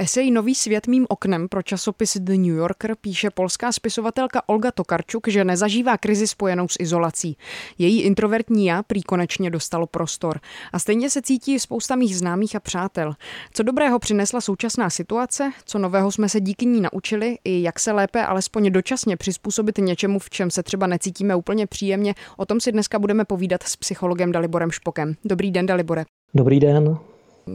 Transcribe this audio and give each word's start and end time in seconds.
Esej 0.00 0.30
Nový 0.30 0.54
svět 0.54 0.86
mým 0.86 1.06
oknem 1.08 1.48
pro 1.48 1.62
časopis 1.62 2.16
The 2.16 2.32
New 2.32 2.56
Yorker 2.56 2.96
píše 3.00 3.30
polská 3.30 3.72
spisovatelka 3.72 4.48
Olga 4.48 4.70
Tokarčuk, 4.70 5.28
že 5.28 5.44
nezažívá 5.44 5.98
krizi 5.98 6.26
spojenou 6.26 6.68
s 6.68 6.76
izolací. 6.78 7.36
Její 7.78 8.02
introvertní 8.02 8.66
já 8.66 8.82
prý 8.82 9.02
konečně 9.02 9.50
dostalo 9.50 9.86
prostor. 9.86 10.40
A 10.72 10.78
stejně 10.78 11.10
se 11.10 11.22
cítí 11.22 11.58
spousta 11.58 11.96
mých 11.96 12.16
známých 12.16 12.56
a 12.56 12.60
přátel. 12.60 13.14
Co 13.52 13.62
dobrého 13.62 13.98
přinesla 13.98 14.40
současná 14.40 14.90
situace, 14.90 15.50
co 15.64 15.78
nového 15.78 16.12
jsme 16.12 16.28
se 16.28 16.40
díky 16.40 16.66
ní 16.66 16.80
naučili 16.80 17.38
i 17.44 17.62
jak 17.62 17.80
se 17.80 17.92
lépe 17.92 18.26
alespoň 18.26 18.70
dočasně 18.70 19.16
přizpůsobit 19.16 19.78
něčemu, 19.78 20.18
v 20.18 20.30
čem 20.30 20.50
se 20.50 20.62
třeba 20.62 20.86
necítíme 20.86 21.34
úplně 21.34 21.66
příjemně, 21.66 22.14
o 22.36 22.46
tom 22.46 22.60
si 22.60 22.72
dneska 22.72 22.98
budeme 22.98 23.24
povídat 23.24 23.62
s 23.62 23.76
psychologem 23.76 24.32
Daliborem 24.32 24.70
Špokem. 24.70 25.14
Dobrý 25.24 25.50
den, 25.50 25.66
Dalibore. 25.66 26.04
Dobrý 26.34 26.60
den. 26.60 26.98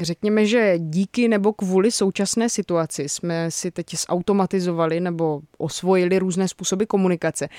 Řekněme, 0.02 0.46
že 0.46 0.74
díky 0.78 1.28
nebo 1.28 1.54
kvůli 1.54 1.92
současné 1.92 2.50
situaci 2.50 3.10
jsme 3.10 3.52
si 3.52 3.72
teď 3.72 3.86
zautomatizovali 4.08 5.00
nebo 5.00 5.42
osvojili 5.58 6.20
různé 6.20 6.48
způsoby 6.48 6.84
komunikace. 6.84 7.50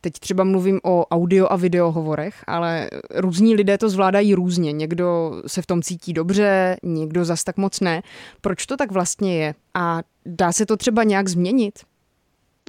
Teď 0.00 0.12
třeba 0.12 0.44
mluvím 0.44 0.80
o 0.84 1.06
audio 1.06 1.46
a 1.50 1.56
videohovorech, 1.56 2.44
ale 2.46 2.90
různí 3.14 3.54
lidé 3.54 3.78
to 3.78 3.88
zvládají 3.88 4.34
různě. 4.34 4.72
Někdo 4.72 5.42
se 5.46 5.62
v 5.62 5.66
tom 5.66 5.82
cítí 5.82 6.12
dobře, 6.12 6.76
někdo 6.82 7.24
zas 7.24 7.44
tak 7.44 7.56
moc 7.56 7.80
ne. 7.80 8.02
Proč 8.40 8.66
to 8.66 8.76
tak 8.76 8.92
vlastně 8.92 9.36
je? 9.36 9.54
A 9.74 10.02
dá 10.26 10.52
se 10.52 10.66
to 10.66 10.76
třeba 10.76 11.04
nějak 11.04 11.28
změnit? 11.28 11.78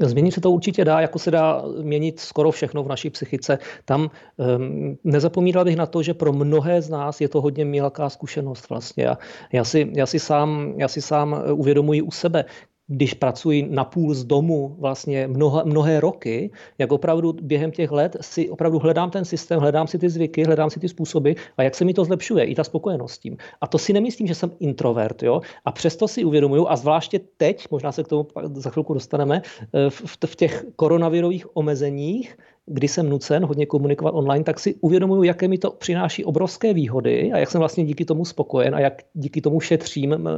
Změnit 0.01 0.31
se 0.31 0.41
to 0.41 0.51
určitě 0.51 0.85
dá, 0.85 0.99
jako 0.99 1.19
se 1.19 1.31
dá 1.31 1.63
měnit 1.81 2.19
skoro 2.19 2.51
všechno 2.51 2.83
v 2.83 2.87
naší 2.87 3.09
psychice. 3.09 3.57
Tam 3.85 4.09
um, 4.57 4.97
nezapomínal 5.03 5.65
bych 5.65 5.75
na 5.75 5.85
to, 5.85 6.03
že 6.03 6.13
pro 6.13 6.33
mnohé 6.33 6.81
z 6.81 6.89
nás 6.89 7.21
je 7.21 7.29
to 7.29 7.41
hodně 7.41 7.65
mělká 7.65 8.09
zkušenost 8.09 8.69
vlastně. 8.69 9.03
Já, 9.03 9.17
já, 9.51 9.63
si, 9.63 9.91
já, 9.95 10.05
si 10.05 10.19
sám, 10.19 10.73
já 10.77 10.87
si 10.87 11.01
sám 11.01 11.43
uvědomuji 11.51 12.01
u 12.01 12.11
sebe, 12.11 12.45
když 12.87 13.13
pracuji 13.13 13.67
na 13.69 13.83
půl 13.83 14.13
z 14.13 14.23
domu 14.23 14.75
vlastně 14.79 15.27
mnoha, 15.27 15.63
mnohé 15.63 15.99
roky, 15.99 16.51
jak 16.77 16.91
opravdu 16.91 17.33
během 17.41 17.71
těch 17.71 17.91
let 17.91 18.17
si 18.21 18.49
opravdu 18.49 18.79
hledám 18.79 19.11
ten 19.11 19.25
systém, 19.25 19.59
hledám 19.59 19.87
si 19.87 19.97
ty 19.97 20.09
zvyky, 20.09 20.43
hledám 20.43 20.69
si 20.69 20.79
ty 20.79 20.89
způsoby 20.89 21.31
a 21.57 21.63
jak 21.63 21.75
se 21.75 21.85
mi 21.85 21.93
to 21.93 22.05
zlepšuje, 22.05 22.45
i 22.45 22.55
ta 22.55 22.63
spokojenost 22.63 23.13
s 23.13 23.19
tím. 23.19 23.37
A 23.61 23.67
to 23.67 23.77
si 23.77 23.93
nemyslím, 23.93 24.27
že 24.27 24.35
jsem 24.35 24.51
introvert, 24.59 25.23
jo? 25.23 25.41
A 25.65 25.71
přesto 25.71 26.07
si 26.07 26.23
uvědomuju, 26.25 26.67
a 26.67 26.75
zvláště 26.75 27.19
teď, 27.37 27.67
možná 27.71 27.91
se 27.91 28.03
k 28.03 28.07
tomu 28.07 28.27
za 28.53 28.69
chvilku 28.69 28.93
dostaneme, 28.93 29.41
eh, 29.73 29.89
v, 29.89 30.17
v 30.25 30.35
těch 30.35 30.65
koronavirových 30.75 31.57
omezeních, 31.57 32.37
kdy 32.65 32.87
jsem 32.87 33.09
nucen 33.09 33.45
hodně 33.45 33.65
komunikovat 33.65 34.11
online, 34.11 34.43
tak 34.43 34.59
si 34.59 34.75
uvědomuju, 34.81 35.23
jaké 35.23 35.47
mi 35.47 35.57
to 35.57 35.71
přináší 35.71 36.25
obrovské 36.25 36.73
výhody 36.73 37.31
a 37.31 37.37
jak 37.37 37.51
jsem 37.51 37.59
vlastně 37.59 37.85
díky 37.85 38.05
tomu 38.05 38.25
spokojen 38.25 38.75
a 38.75 38.79
jak 38.79 39.01
díky 39.13 39.41
tomu 39.41 39.59
šetřím 39.59 40.29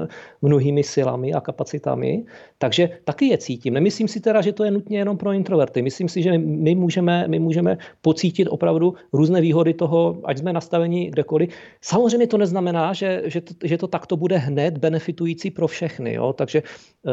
mnohými 0.42 0.84
silami 0.84 1.34
a 1.34 1.42
kapacitami. 1.42 2.26
Takže 2.58 2.90
taky 3.04 3.26
je 3.26 3.38
cítím. 3.38 3.74
Nemyslím 3.74 4.08
si 4.08 4.20
teda, 4.20 4.42
že 4.42 4.54
to 4.54 4.64
je 4.64 4.72
nutně 4.72 4.98
jenom 4.98 5.18
pro 5.18 5.32
introverty. 5.32 5.82
Myslím 5.82 6.10
si, 6.10 6.22
že 6.22 6.38
my 6.38 6.76
můžeme, 6.76 7.28
my 7.28 7.40
můžeme 7.40 7.78
pocítit 8.02 8.48
opravdu 8.48 8.94
různé 9.14 9.42
výhody 9.42 9.74
toho, 9.74 10.18
ať 10.24 10.38
jsme 10.38 10.54
nastaveni 10.54 11.10
kdekoliv. 11.12 11.50
Samozřejmě 11.82 12.28
to 12.28 12.38
neznamená, 12.38 12.94
že, 12.94 13.22
že, 13.26 13.42
to, 13.42 13.54
že 13.64 13.78
to 13.78 13.88
takto 13.88 14.18
bude 14.18 14.38
hned 14.38 14.78
benefitující 14.78 15.52
pro 15.52 15.68
všechny. 15.68 16.14
Jo? 16.14 16.34
Takže 16.34 16.64
eh, 16.66 17.12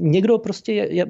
někdo 0.00 0.38
prostě 0.38 0.72
je, 0.72 0.94
je, 0.94 1.06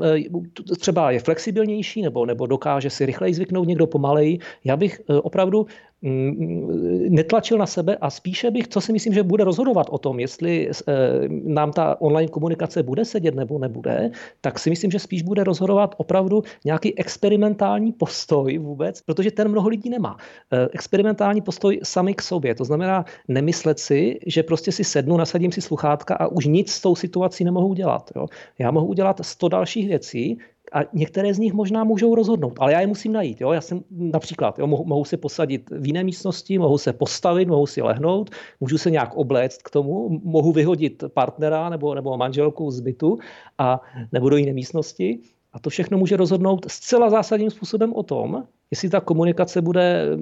třeba 0.79 1.11
je 1.11 1.21
flexibilnější 1.21 2.03
nebo, 2.03 2.27
nebo 2.27 2.47
dokáže 2.47 2.91
si 2.91 3.07
rychleji 3.07 3.44
někdo 3.53 3.87
pomaleji. 3.87 4.39
Já 4.65 4.77
bych 4.77 5.01
eh, 5.01 5.15
opravdu 5.15 5.67
mm, 6.03 7.15
netlačil 7.15 7.59
na 7.59 7.67
sebe 7.67 7.97
a 7.97 8.11
spíše 8.11 8.51
bych, 8.51 8.69
co 8.69 8.81
si 8.81 8.93
myslím, 8.93 9.15
že 9.15 9.23
bude 9.23 9.45
rozhodovat 9.45 9.87
o 9.91 9.99
tom, 9.99 10.21
jestli 10.21 10.71
eh, 10.71 10.93
nám 11.29 11.73
ta 11.73 12.01
online 12.01 12.29
komunikace 12.29 12.83
bude 12.83 13.05
sedět 13.05 13.35
nebo 13.35 13.59
nebude, 13.59 14.11
tak 14.41 14.59
si 14.59 14.71
myslím, 14.71 14.91
že 14.91 14.99
spíš 14.99 15.23
bude 15.23 15.45
rozhodovat 15.45 15.95
opravdu 15.99 16.43
nějaký 16.65 16.99
experimentální 16.99 17.93
postoj 17.93 18.59
vůbec, 18.59 19.01
protože 19.03 19.31
ten 19.31 19.49
mnoho 19.49 19.69
lidí 19.69 19.91
nemá. 19.91 20.17
Eh, 20.53 20.69
experimentální 20.73 21.41
postoj 21.41 21.81
sami 21.83 22.15
k 22.15 22.23
sobě, 22.23 22.55
to 22.55 22.65
znamená 22.65 23.05
nemyslet 23.29 23.79
si, 23.79 24.19
že 24.27 24.43
prostě 24.43 24.73
si 24.73 24.85
sednu, 24.85 25.17
nasadím 25.17 25.53
si 25.53 25.61
sluchátka 25.61 26.15
a 26.15 26.27
už 26.27 26.47
nic 26.47 26.71
s 26.71 26.81
tou 26.81 26.97
situací 26.97 27.45
nemohu 27.45 27.69
udělat. 27.69 28.11
Jo. 28.17 28.27
Já 28.59 28.71
mohu 28.71 28.87
udělat 28.87 29.21
sto 29.23 29.49
dalších 29.49 29.89
věcí, 29.89 30.39
a 30.73 30.81
některé 30.93 31.35
z 31.35 31.39
nich 31.39 31.53
možná 31.53 31.85
můžou 31.85 32.15
rozhodnout, 32.15 32.53
ale 32.59 32.73
já 32.73 32.81
je 32.81 32.87
musím 32.87 33.13
najít. 33.13 33.41
Jo? 33.41 33.53
Já 33.53 33.61
jsem 33.61 33.85
například, 33.91 34.59
jo, 34.59 34.67
mohu, 34.67 34.85
mohu 34.85 35.05
se 35.05 35.17
posadit 35.17 35.71
v 35.71 35.87
jiné 35.87 36.05
místnosti, 36.05 36.59
mohu 36.59 36.79
se 36.79 36.93
postavit, 36.93 37.49
mohu 37.49 37.67
si 37.67 37.83
lehnout, 37.83 38.31
můžu 38.61 38.79
se 38.79 38.91
nějak 38.91 39.15
obléct 39.15 39.63
k 39.63 39.71
tomu, 39.71 40.21
mohu 40.25 40.53
vyhodit 40.53 41.05
partnera 41.15 41.69
nebo, 41.69 41.95
nebo 41.95 42.17
manželku 42.17 42.71
z 42.71 42.81
bytu 42.81 43.19
a 43.59 43.81
nebo 44.13 44.29
do 44.29 44.37
jiné 44.37 44.53
místnosti. 44.53 45.21
A 45.55 45.59
to 45.59 45.71
všechno 45.71 45.99
může 45.99 46.17
rozhodnout 46.17 46.67
zcela 46.69 47.11
zásadním 47.11 47.51
způsobem 47.51 47.93
o 47.93 48.03
tom, 48.03 48.45
jestli 48.71 48.89
ta 48.89 49.01
komunikace 49.01 49.63
bude 49.63 49.83
e, 49.83 50.17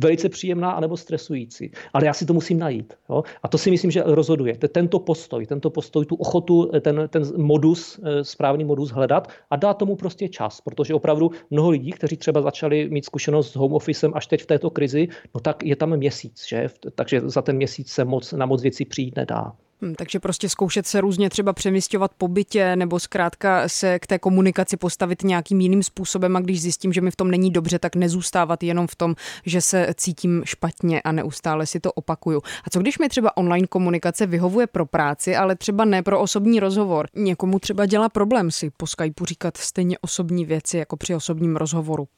velice 0.00 0.28
příjemná 0.28 0.70
anebo 0.70 0.96
stresující. 0.96 1.70
Ale 1.92 2.06
já 2.06 2.12
si 2.12 2.26
to 2.26 2.32
musím 2.32 2.58
najít. 2.58 2.94
Jo? 3.10 3.22
A 3.42 3.48
to 3.48 3.58
si 3.58 3.70
myslím, 3.70 3.90
že 3.90 4.02
rozhoduje. 4.06 4.56
Tento 4.56 4.98
postoj, 4.98 5.46
tento 5.46 5.70
postoj, 5.70 6.04
tu 6.06 6.14
ochotu, 6.14 6.70
ten, 6.80 7.08
ten 7.08 7.22
modus, 7.36 8.00
e, 8.02 8.24
správný 8.24 8.64
modus 8.64 8.90
hledat 8.90 9.28
a 9.50 9.56
dát 9.56 9.74
tomu 9.74 9.96
prostě 9.96 10.28
čas. 10.28 10.60
Protože 10.60 10.94
opravdu 10.94 11.30
mnoho 11.50 11.70
lidí, 11.70 11.90
kteří 11.90 12.16
třeba 12.16 12.42
začali 12.42 12.88
mít 12.90 13.04
zkušenost 13.04 13.52
s 13.52 13.56
home 13.56 13.72
officem 13.72 14.12
až 14.14 14.26
teď 14.26 14.42
v 14.42 14.46
této 14.46 14.70
krizi, 14.70 15.08
no 15.34 15.40
tak 15.40 15.62
je 15.62 15.76
tam 15.76 15.96
měsíc. 15.96 16.44
Že? 16.48 16.68
Takže 16.94 17.20
za 17.24 17.42
ten 17.42 17.56
měsíc 17.56 17.88
se 17.88 18.04
moc, 18.04 18.32
na 18.32 18.46
moc 18.46 18.62
věcí 18.62 18.84
přijít 18.84 19.16
nedá. 19.16 19.52
Hmm, 19.82 19.94
takže 19.94 20.20
prostě 20.20 20.48
zkoušet 20.48 20.86
se 20.86 21.00
různě 21.00 21.30
třeba 21.30 21.52
přemysťovat 21.52 22.10
po 22.18 22.28
bytě 22.28 22.76
nebo 22.76 23.00
zkrátka 23.00 23.68
se 23.68 23.98
k 23.98 24.06
té 24.06 24.18
komunikaci 24.18 24.76
postavit 24.76 25.22
nějakým 25.22 25.60
jiným 25.60 25.82
způsobem 25.82 26.36
a 26.36 26.40
když 26.40 26.62
zjistím, 26.62 26.92
že 26.92 27.00
mi 27.00 27.10
v 27.10 27.16
tom 27.16 27.30
není 27.30 27.50
dobře, 27.50 27.78
tak 27.78 27.96
nezůstávat 27.96 28.62
jenom 28.62 28.86
v 28.86 28.94
tom, 28.94 29.14
že 29.46 29.60
se 29.60 29.86
cítím 29.94 30.42
špatně 30.44 31.02
a 31.02 31.12
neustále 31.12 31.66
si 31.66 31.80
to 31.80 31.92
opakuju. 31.92 32.42
A 32.64 32.70
co 32.70 32.80
když 32.80 32.98
mi 32.98 33.08
třeba 33.08 33.36
online 33.36 33.66
komunikace 33.66 34.26
vyhovuje 34.26 34.66
pro 34.66 34.86
práci, 34.86 35.36
ale 35.36 35.56
třeba 35.56 35.84
ne 35.84 36.02
pro 36.02 36.20
osobní 36.20 36.60
rozhovor? 36.60 37.06
Někomu 37.16 37.58
třeba 37.58 37.86
dělá 37.86 38.08
problém 38.08 38.50
si 38.50 38.70
po 38.76 38.86
Skypeu 38.86 39.24
říkat 39.24 39.56
stejně 39.56 39.98
osobní 39.98 40.44
věci 40.44 40.78
jako 40.78 40.96
při 40.96 41.14
osobním 41.14 41.56
rozhovoru. 41.56 42.08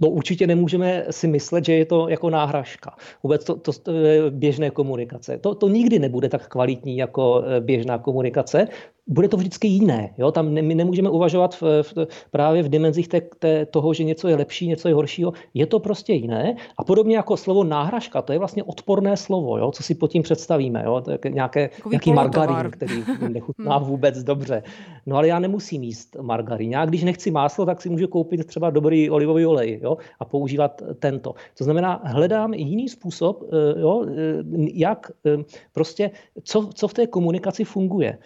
No 0.00 0.08
určitě 0.10 0.46
nemůžeme 0.46 1.04
si 1.10 1.28
myslet, 1.28 1.64
že 1.64 1.74
je 1.74 1.84
to 1.84 2.08
jako 2.08 2.30
náhražka. 2.30 2.96
Vůbec 3.22 3.44
to, 3.44 3.56
to, 3.56 3.72
to 3.72 3.92
běžné 4.30 4.70
komunikace. 4.70 5.38
To, 5.38 5.54
to 5.54 5.68
nikdy 5.68 5.98
nebude 5.98 6.28
tak 6.28 6.48
kvalitní 6.48 6.96
jako 6.96 7.44
eh, 7.46 7.60
běžná 7.60 7.98
komunikace, 7.98 8.68
bude 9.06 9.28
to 9.28 9.36
vždycky 9.36 9.68
jiné. 9.68 10.14
Jo? 10.18 10.32
Tam 10.32 10.54
ne, 10.54 10.62
my 10.62 10.74
nemůžeme 10.74 11.10
uvažovat 11.10 11.54
v, 11.54 11.62
v, 11.62 12.06
právě 12.30 12.62
v 12.62 12.68
dimenzích 12.68 13.08
té, 13.08 13.20
té, 13.20 13.66
toho, 13.66 13.94
že 13.94 14.04
něco 14.04 14.28
je 14.28 14.36
lepší, 14.36 14.66
něco 14.68 14.88
je 14.88 14.94
horšího. 14.94 15.32
Je 15.54 15.66
to 15.66 15.80
prostě 15.80 16.12
jiné. 16.12 16.56
A 16.78 16.84
podobně 16.84 17.16
jako 17.16 17.36
slovo 17.36 17.64
náhražka, 17.64 18.22
to 18.22 18.32
je 18.32 18.38
vlastně 18.38 18.62
odporné 18.62 19.16
slovo, 19.16 19.58
jo? 19.58 19.70
co 19.70 19.82
si 19.82 19.94
pod 19.94 20.10
tím 20.10 20.22
představíme. 20.22 20.82
Jo? 20.86 21.00
To 21.00 21.10
je 21.10 21.18
nějaké, 21.30 21.70
nějaký 21.90 22.12
margarín, 22.12 22.70
který 22.70 23.04
nechutná 23.28 23.76
hmm. 23.76 23.86
vůbec 23.86 24.22
dobře. 24.22 24.62
No 25.06 25.16
ale 25.16 25.28
já 25.28 25.38
nemusím 25.38 25.82
jíst 25.82 26.16
margarín. 26.20 26.70
Já 26.70 26.84
když 26.84 27.02
nechci 27.02 27.30
máslo, 27.30 27.66
tak 27.66 27.82
si 27.82 27.88
můžu 27.88 28.06
koupit 28.06 28.46
třeba 28.46 28.70
dobrý 28.70 29.10
olivový 29.10 29.46
olej 29.46 29.80
jo? 29.82 29.96
a 30.20 30.24
používat 30.24 30.82
tento. 30.98 31.34
To 31.58 31.64
znamená, 31.64 32.00
hledám 32.04 32.54
jiný 32.54 32.88
způsob, 32.88 33.42
eh, 33.42 33.80
jo? 33.80 34.06
Eh, 34.08 34.42
jak 34.74 35.10
eh, 35.26 35.44
prostě, 35.72 36.10
co, 36.42 36.70
co 36.74 36.88
v 36.88 36.94
té 36.94 37.06
komunikaci 37.06 37.64
funguje 37.64 38.18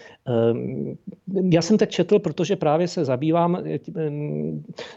já 1.51 1.63
jsem 1.63 1.79
teď 1.79 1.91
četl, 1.91 2.19
protože 2.19 2.57
právě 2.57 2.89
se 2.89 3.05
zabývám 3.05 3.63
eh, 3.65 3.79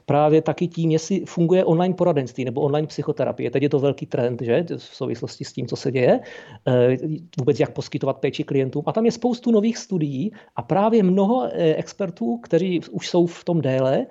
právě 0.06 0.42
taky 0.42 0.68
tím, 0.68 0.92
jestli 0.92 1.26
funguje 1.26 1.66
online 1.66 1.96
poradenství 1.96 2.46
nebo 2.46 2.62
online 2.62 2.88
psychoterapie. 2.88 3.52
Teď 3.52 3.64
je 3.64 3.70
to 3.70 3.80
velký 3.80 4.06
trend, 4.06 4.42
že, 4.42 4.66
v 4.78 4.96
souvislosti 4.96 5.46
s 5.46 5.54
tím, 5.54 5.68
co 5.68 5.76
se 5.76 5.92
děje, 5.92 6.20
eh, 6.68 6.98
vůbec 7.40 7.60
jak 7.60 7.74
poskytovat 7.74 8.18
péči 8.18 8.44
klientům. 8.44 8.84
A 8.86 8.92
tam 8.92 9.06
je 9.06 9.12
spoustu 9.12 9.52
nových 9.52 9.78
studií 9.78 10.32
a 10.56 10.62
právě 10.62 11.04
mnoho 11.04 11.46
eh, 11.46 11.76
expertů, 11.76 12.38
kteří 12.38 12.82
už 12.92 13.10
jsou 13.10 13.26
v 13.26 13.44
tom 13.44 13.62
déle, 13.62 14.06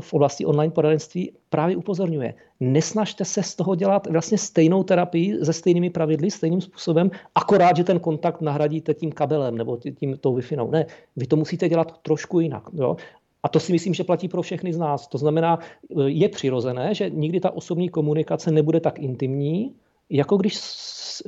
v 0.00 0.12
oblasti 0.12 0.46
online 0.46 0.72
poradenství, 0.72 1.32
právě 1.50 1.76
upozorňuje. 1.76 2.34
Nesnažte 2.60 3.24
se 3.24 3.42
z 3.42 3.54
toho 3.54 3.74
dělat 3.74 4.06
vlastně 4.06 4.38
stejnou 4.38 4.82
terapii 4.82 5.44
se 5.44 5.52
stejnými 5.52 5.90
pravidly, 5.90 6.30
stejným 6.30 6.60
způsobem, 6.60 7.10
akorát, 7.34 7.76
že 7.76 7.84
ten 7.84 8.00
kontakt 8.00 8.40
nahradíte 8.40 8.94
tím 8.94 9.12
kabelem 9.12 9.58
nebo 9.58 9.76
tím 9.76 10.16
tou 10.18 10.34
wi 10.34 10.42
Ne, 10.70 10.86
vy 11.16 11.26
to 11.26 11.36
musíte 11.36 11.68
dělat 11.68 11.98
trošku 12.02 12.40
jinak. 12.40 12.62
Jo? 12.72 12.96
A 13.42 13.48
to 13.48 13.60
si 13.60 13.72
myslím, 13.72 13.94
že 13.94 14.04
platí 14.04 14.28
pro 14.28 14.42
všechny 14.42 14.72
z 14.72 14.78
nás. 14.78 15.06
To 15.06 15.18
znamená, 15.18 15.58
je 16.06 16.28
přirozené, 16.28 16.94
že 16.94 17.10
nikdy 17.10 17.40
ta 17.40 17.50
osobní 17.50 17.88
komunikace 17.88 18.50
nebude 18.50 18.80
tak 18.80 18.98
intimní, 18.98 19.74
jako 20.10 20.36
když 20.36 20.58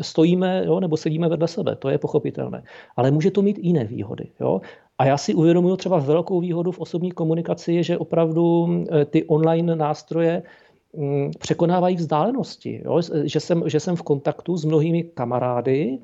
stojíme 0.00 0.62
jo, 0.66 0.80
nebo 0.80 0.96
sedíme 0.96 1.28
vedle 1.28 1.48
sebe. 1.48 1.76
To 1.76 1.88
je 1.88 1.98
pochopitelné. 1.98 2.62
Ale 2.96 3.10
může 3.10 3.30
to 3.30 3.42
mít 3.42 3.58
jiné 3.58 3.84
výhody. 3.84 4.28
Jo? 4.40 4.60
A 4.98 5.04
já 5.04 5.16
si 5.16 5.34
uvědomuji 5.34 5.76
třeba 5.76 5.98
velkou 5.98 6.40
výhodu 6.40 6.72
v 6.72 6.78
osobní 6.78 7.12
komunikaci, 7.12 7.82
že 7.82 7.98
opravdu 7.98 8.68
eh, 8.90 9.04
ty 9.04 9.24
online 9.24 9.76
nástroje 9.76 10.42
mm, 10.96 11.30
překonávají 11.38 11.96
vzdálenosti. 11.96 12.82
Jo? 12.84 13.00
Že, 13.24 13.40
jsem, 13.40 13.62
že 13.66 13.80
jsem 13.80 13.96
v 13.96 14.02
kontaktu 14.02 14.56
s 14.56 14.64
mnohými 14.64 15.02
kamarády, 15.02 15.98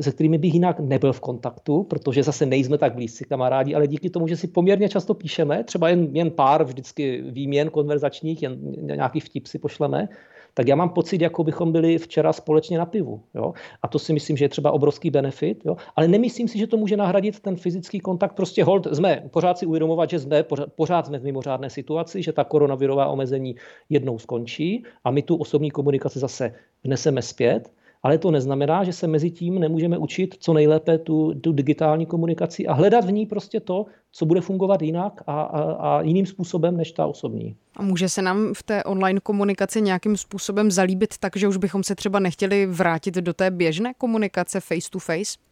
se 0.00 0.12
kterými 0.12 0.38
bych 0.38 0.54
jinak 0.54 0.80
nebyl 0.80 1.12
v 1.12 1.20
kontaktu, 1.20 1.82
protože 1.82 2.22
zase 2.22 2.46
nejsme 2.46 2.78
tak 2.78 2.94
blízcí 2.94 3.24
kamarádi, 3.24 3.74
ale 3.74 3.86
díky 3.86 4.10
tomu, 4.10 4.28
že 4.28 4.36
si 4.36 4.48
poměrně 4.48 4.88
často 4.88 5.14
píšeme, 5.14 5.64
třeba 5.64 5.88
jen, 5.88 6.08
jen 6.16 6.30
pár 6.30 6.64
vždycky 6.64 7.22
výměn 7.22 7.70
konverzačních, 7.70 8.42
jen 8.42 8.58
nějaký 8.80 9.20
vtip 9.20 9.46
si 9.46 9.58
pošleme, 9.58 10.08
tak 10.54 10.68
já 10.68 10.76
mám 10.76 10.88
pocit, 10.88 11.20
jako 11.20 11.44
bychom 11.44 11.72
byli 11.72 11.98
včera 11.98 12.32
společně 12.32 12.78
na 12.78 12.86
pivu. 12.86 13.22
Jo? 13.34 13.52
A 13.82 13.88
to 13.88 13.98
si 13.98 14.12
myslím, 14.12 14.36
že 14.36 14.44
je 14.44 14.48
třeba 14.48 14.70
obrovský 14.70 15.10
benefit, 15.10 15.62
jo? 15.64 15.76
ale 15.96 16.08
nemyslím 16.08 16.48
si, 16.48 16.58
že 16.58 16.66
to 16.66 16.76
může 16.76 16.96
nahradit 16.96 17.40
ten 17.40 17.56
fyzický 17.56 18.00
kontakt. 18.00 18.34
Prostě 18.34 18.64
hold, 18.64 18.86
jsme 18.94 19.22
pořád 19.30 19.58
si 19.58 19.66
uvědomovat, 19.66 20.10
že 20.10 20.18
jsme 20.18 20.42
pořád, 20.42 20.72
pořád 20.72 21.06
jsme 21.06 21.18
v 21.18 21.24
mimořádné 21.24 21.70
situaci, 21.70 22.22
že 22.22 22.32
ta 22.32 22.44
koronavirová 22.44 23.06
omezení 23.06 23.56
jednou 23.88 24.18
skončí 24.18 24.84
a 25.04 25.10
my 25.10 25.22
tu 25.22 25.36
osobní 25.36 25.70
komunikaci 25.70 26.18
zase 26.18 26.54
vneseme 26.84 27.22
zpět 27.22 27.70
ale 28.02 28.18
to 28.18 28.30
neznamená, 28.30 28.84
že 28.84 28.92
se 28.92 29.06
mezi 29.06 29.30
tím 29.30 29.58
nemůžeme 29.58 29.98
učit 29.98 30.34
co 30.38 30.52
nejlépe 30.52 30.98
tu, 30.98 31.34
tu 31.40 31.52
digitální 31.52 32.06
komunikaci 32.06 32.66
a 32.66 32.72
hledat 32.72 33.04
v 33.04 33.12
ní 33.12 33.26
prostě 33.26 33.60
to, 33.60 33.86
co 34.12 34.26
bude 34.26 34.40
fungovat 34.40 34.82
jinak 34.82 35.22
a, 35.26 35.42
a, 35.42 35.72
a 35.72 36.02
jiným 36.02 36.26
způsobem 36.26 36.76
než 36.76 36.92
ta 36.92 37.06
osobní. 37.06 37.56
A 37.76 37.82
může 37.82 38.08
se 38.08 38.22
nám 38.22 38.54
v 38.54 38.62
té 38.62 38.84
online 38.84 39.20
komunikaci 39.20 39.82
nějakým 39.82 40.16
způsobem 40.16 40.70
zalíbit 40.70 41.18
tak, 41.18 41.36
že 41.36 41.48
už 41.48 41.56
bychom 41.56 41.84
se 41.84 41.94
třeba 41.94 42.18
nechtěli 42.18 42.66
vrátit 42.66 43.14
do 43.14 43.32
té 43.32 43.50
běžné 43.50 43.94
komunikace 43.94 44.60
face 44.60 44.90
to 44.90 44.98
face? 44.98 45.51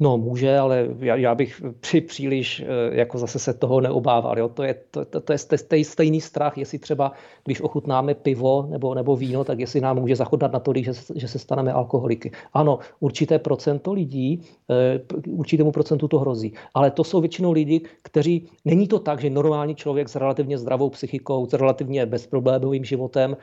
No 0.00 0.18
může, 0.18 0.58
ale 0.58 0.88
já, 0.98 1.16
já 1.16 1.34
bych 1.34 1.62
při 1.80 2.00
příliš 2.00 2.60
eh, 2.60 2.96
jako 2.96 3.18
zase 3.18 3.38
se 3.38 3.54
toho 3.54 3.80
neobával. 3.80 4.38
Jo? 4.38 4.48
To 4.48 4.62
je, 4.62 4.74
to, 4.90 5.04
to, 5.04 5.20
to 5.20 5.32
je 5.32 5.38
stej, 5.38 5.84
stejný 5.84 6.20
strach, 6.20 6.58
jestli 6.58 6.78
třeba, 6.78 7.12
když 7.44 7.60
ochutnáme 7.60 8.14
pivo 8.14 8.66
nebo, 8.70 8.94
nebo 8.94 9.16
víno, 9.16 9.44
tak 9.44 9.58
jestli 9.58 9.80
nám 9.80 10.00
může 10.00 10.16
zachodat 10.16 10.52
na 10.52 10.60
to, 10.60 10.72
že, 10.76 10.92
že 11.14 11.28
se 11.28 11.38
staneme 11.38 11.72
alkoholiky. 11.72 12.30
Ano, 12.52 12.78
určité 13.00 13.38
procento 13.38 13.92
lidí, 13.92 14.40
eh, 14.70 15.00
určitému 15.28 15.72
procentu 15.72 16.08
to 16.08 16.18
hrozí. 16.18 16.52
Ale 16.74 16.90
to 16.90 17.04
jsou 17.04 17.20
většinou 17.20 17.52
lidi, 17.52 17.80
kteří, 18.02 18.48
není 18.64 18.88
to 18.88 18.98
tak, 18.98 19.20
že 19.20 19.30
normální 19.30 19.74
člověk 19.74 20.08
s 20.08 20.16
relativně 20.16 20.58
zdravou 20.58 20.90
psychikou, 20.90 21.46
s 21.46 21.52
relativně 21.52 22.06
bezproblémovým 22.06 22.84
životem 22.84 23.36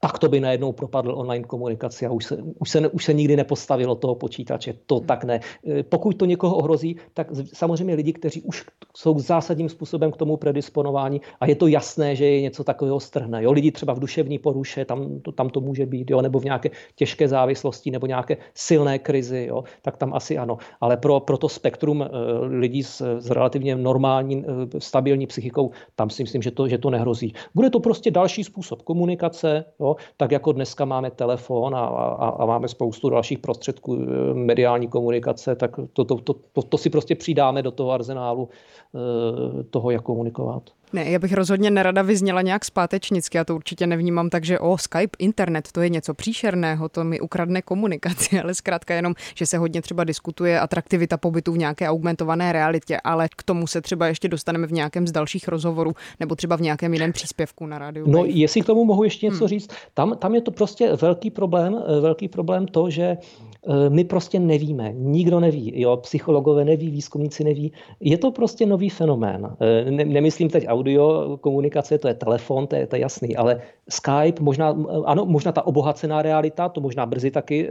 tak 0.00 0.18
to 0.18 0.28
by 0.28 0.40
najednou 0.40 0.72
propadl 0.72 1.12
online 1.16 1.44
komunikaci 1.44 2.06
a 2.06 2.10
už 2.10 2.24
se, 2.24 2.38
už 2.58 2.70
se, 2.70 2.88
už 2.88 3.04
se 3.04 3.12
nikdy 3.12 3.36
nepostavilo 3.36 3.94
toho 3.94 4.14
počítače. 4.14 4.74
To 4.86 5.00
tak 5.00 5.24
ne. 5.24 5.40
E, 5.66 5.82
pokud 5.82 6.16
to 6.16 6.24
někoho 6.24 6.56
ohrozí, 6.56 6.96
tak 7.14 7.26
samozřejmě 7.52 7.94
lidi, 7.94 8.12
kteří 8.12 8.42
už 8.42 8.64
jsou 8.96 9.18
zásadním 9.18 9.68
způsobem 9.68 10.12
k 10.12 10.16
tomu 10.16 10.36
predisponováni 10.36 11.20
a 11.40 11.46
je 11.46 11.56
to 11.56 11.66
jasné, 11.66 12.16
že 12.16 12.24
je 12.24 12.40
něco 12.40 12.64
takového 12.64 13.00
strhne. 13.00 13.42
Jo? 13.42 13.52
Lidi 13.52 13.72
třeba 13.72 13.94
v 13.94 13.98
duševní 13.98 14.38
poruše, 14.38 14.84
tam 14.84 15.20
to, 15.20 15.32
tam 15.32 15.50
to 15.50 15.60
může 15.60 15.86
být, 15.86 16.10
jo? 16.10 16.22
nebo 16.22 16.40
v 16.40 16.44
nějaké 16.44 16.70
těžké 16.94 17.28
závislosti, 17.28 17.90
nebo 17.90 18.06
nějaké 18.06 18.36
silné 18.54 18.98
krizi, 18.98 19.46
jo? 19.48 19.64
tak 19.82 19.96
tam 19.96 20.14
asi 20.14 20.38
ano. 20.38 20.58
Ale 20.80 20.96
pro, 20.96 21.20
pro 21.20 21.38
to 21.38 21.48
spektrum 21.48 22.02
e, 22.02 22.08
lidí 22.46 22.82
s, 22.82 23.18
s 23.18 23.30
relativně 23.30 23.76
normální, 23.76 24.44
e, 24.44 24.80
stabilní 24.80 25.26
psychikou, 25.26 25.70
tam 25.94 26.10
si 26.10 26.22
myslím, 26.22 26.42
že 26.42 26.50
to, 26.50 26.68
že 26.68 26.78
to 26.78 26.90
nehrozí. 26.90 27.32
Bude 27.54 27.70
to 27.70 27.80
prostě 27.80 28.10
další 28.10 28.44
způsob 28.44 28.82
komunikace, 28.82 29.64
jo? 29.80 29.95
Tak 30.16 30.32
jako 30.32 30.52
dneska 30.52 30.84
máme 30.84 31.10
telefon 31.10 31.74
a, 31.74 31.86
a, 31.86 32.28
a 32.28 32.46
máme 32.46 32.68
spoustu 32.68 33.10
dalších 33.10 33.38
prostředků 33.38 33.94
eh, 33.96 34.34
mediální 34.34 34.88
komunikace, 34.88 35.56
tak 35.56 35.76
to, 35.92 36.04
to, 36.04 36.16
to, 36.16 36.34
to, 36.52 36.62
to 36.62 36.78
si 36.78 36.90
prostě 36.90 37.14
přidáme 37.14 37.62
do 37.62 37.70
toho 37.70 37.90
arzenálu 37.90 38.48
eh, 38.94 39.62
toho, 39.62 39.90
jak 39.90 40.02
komunikovat. 40.02 40.70
Ne, 40.92 41.10
já 41.10 41.18
bych 41.18 41.32
rozhodně 41.32 41.70
nerada 41.70 42.02
vyzněla 42.02 42.42
nějak 42.42 42.64
zpátečnicky, 42.64 43.36
já 43.36 43.44
to 43.44 43.54
určitě 43.54 43.86
nevnímám 43.86 44.30
tak, 44.30 44.44
že 44.44 44.58
o 44.58 44.78
Skype, 44.78 45.16
internet, 45.18 45.72
to 45.72 45.80
je 45.80 45.88
něco 45.88 46.14
příšerného, 46.14 46.88
to 46.88 47.04
mi 47.04 47.20
ukradne 47.20 47.62
komunikaci, 47.62 48.40
ale 48.42 48.54
zkrátka 48.54 48.94
jenom, 48.94 49.14
že 49.34 49.46
se 49.46 49.58
hodně 49.58 49.82
třeba 49.82 50.04
diskutuje 50.04 50.60
atraktivita 50.60 51.16
pobytu 51.16 51.52
v 51.52 51.58
nějaké 51.58 51.88
augmentované 51.88 52.52
realitě, 52.52 53.00
ale 53.04 53.28
k 53.36 53.42
tomu 53.42 53.66
se 53.66 53.80
třeba 53.80 54.06
ještě 54.06 54.28
dostaneme 54.28 54.66
v 54.66 54.72
nějakém 54.72 55.06
z 55.06 55.12
dalších 55.12 55.48
rozhovorů 55.48 55.92
nebo 56.20 56.34
třeba 56.34 56.56
v 56.56 56.60
nějakém 56.60 56.92
jiném 56.92 57.12
příspěvku 57.12 57.66
na 57.66 57.78
rádiu. 57.78 58.10
No, 58.10 58.24
jestli 58.24 58.62
k 58.62 58.66
tomu 58.66 58.84
mohu 58.84 59.04
ještě 59.04 59.26
něco 59.26 59.38
hmm. 59.38 59.48
říct, 59.48 59.70
tam, 59.94 60.16
tam 60.18 60.34
je 60.34 60.40
to 60.40 60.50
prostě 60.50 60.92
velký 60.92 61.30
problém, 61.30 61.82
velký 62.00 62.28
problém 62.28 62.66
to, 62.66 62.90
že 62.90 63.16
Eh, 63.55 63.55
my 63.88 64.04
prostě 64.04 64.40
nevíme, 64.40 64.92
nikdo 64.92 65.40
neví, 65.40 65.72
jo, 65.80 65.96
psychologové 65.96 66.64
neví, 66.64 66.90
výzkumníci 66.90 67.44
neví. 67.44 67.72
Je 68.00 68.18
to 68.18 68.30
prostě 68.30 68.66
nový 68.66 68.90
fenomén. 68.90 69.56
Eh, 69.60 69.90
ne, 69.90 70.04
nemyslím 70.04 70.48
teď 70.48 70.64
audio 70.68 71.36
komunikace, 71.40 71.98
to 71.98 72.08
je 72.08 72.14
telefon, 72.14 72.66
to 72.66 72.76
je, 72.76 72.86
to 72.86 72.96
je 72.96 73.00
jasný, 73.00 73.36
ale 73.36 73.60
Skype, 73.88 74.42
možná, 74.42 74.76
ano, 75.04 75.26
možná 75.26 75.52
ta 75.52 75.66
obohacená 75.66 76.22
realita, 76.22 76.68
to 76.68 76.80
možná 76.80 77.06
brzy 77.06 77.30
taky 77.30 77.68
eh, 77.68 77.70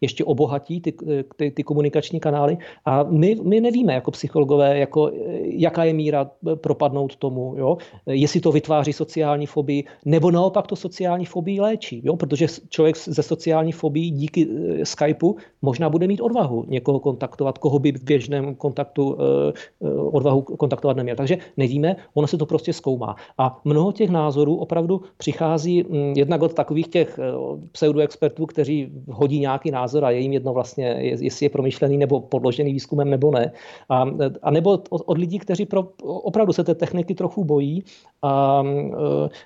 ještě 0.00 0.24
obohatí 0.24 0.80
ty, 0.80 0.92
ty, 1.36 1.50
ty 1.50 1.62
komunikační 1.62 2.20
kanály. 2.20 2.58
A 2.84 3.02
my, 3.02 3.36
my 3.42 3.60
nevíme 3.60 3.94
jako 3.94 4.10
psychologové, 4.10 4.78
jako, 4.78 5.10
jaká 5.42 5.84
je 5.84 5.92
míra 5.92 6.30
propadnout 6.54 7.16
tomu, 7.16 7.54
jo? 7.58 7.76
jestli 8.06 8.40
to 8.40 8.52
vytváří 8.52 8.92
sociální 8.92 9.46
fobii, 9.46 9.84
nebo 10.04 10.30
naopak 10.30 10.66
to 10.66 10.76
sociální 10.76 11.24
fobii 11.24 11.60
léčí, 11.60 12.02
jo? 12.04 12.16
protože 12.16 12.46
člověk 12.68 12.96
ze 12.96 13.22
sociální 13.22 13.72
fobii 13.72 14.10
díky 14.10 14.48
Skype 14.82 15.19
typu 15.20 15.36
možná 15.62 15.90
bude 15.90 16.06
mít 16.06 16.20
odvahu 16.20 16.64
někoho 16.68 17.00
kontaktovat, 17.00 17.58
koho 17.58 17.78
by 17.78 17.92
v 17.92 18.04
běžném 18.04 18.54
kontaktu 18.54 19.16
eh, 19.16 19.52
eh, 19.84 19.88
odvahu 19.92 20.42
kontaktovat 20.42 20.96
neměl. 20.96 21.16
Takže 21.16 21.38
nevíme, 21.56 21.96
ono 22.14 22.26
se 22.26 22.38
to 22.38 22.46
prostě 22.46 22.72
zkoumá. 22.72 23.16
A 23.38 23.60
mnoho 23.64 23.92
těch 23.92 24.10
názorů 24.10 24.56
opravdu 24.56 25.02
přichází 25.16 25.82
hm, 25.82 26.12
jednak 26.16 26.42
od 26.42 26.54
takových 26.54 26.88
těch 26.88 27.18
eh, 27.18 27.32
pseudoexpertů, 27.72 28.46
kteří 28.46 28.88
hodí 29.08 29.40
nějaký 29.40 29.70
názor 29.70 30.04
a 30.04 30.10
je 30.10 30.20
jim 30.20 30.32
jedno 30.32 30.52
vlastně, 30.52 30.86
jestli 31.20 31.46
je 31.46 31.50
promyšlený 31.50 31.96
nebo 31.98 32.20
podložený 32.20 32.72
výzkumem 32.72 33.10
nebo 33.10 33.30
ne. 33.30 33.52
A, 33.88 34.04
a 34.42 34.50
nebo 34.50 34.70
od, 34.70 34.88
od 34.88 35.18
lidí, 35.18 35.38
kteří 35.38 35.66
pro, 35.66 35.92
opravdu 36.02 36.52
se 36.52 36.64
té 36.64 36.74
techniky 36.74 37.14
trochu 37.14 37.44
bojí 37.44 37.84
a 38.22 38.62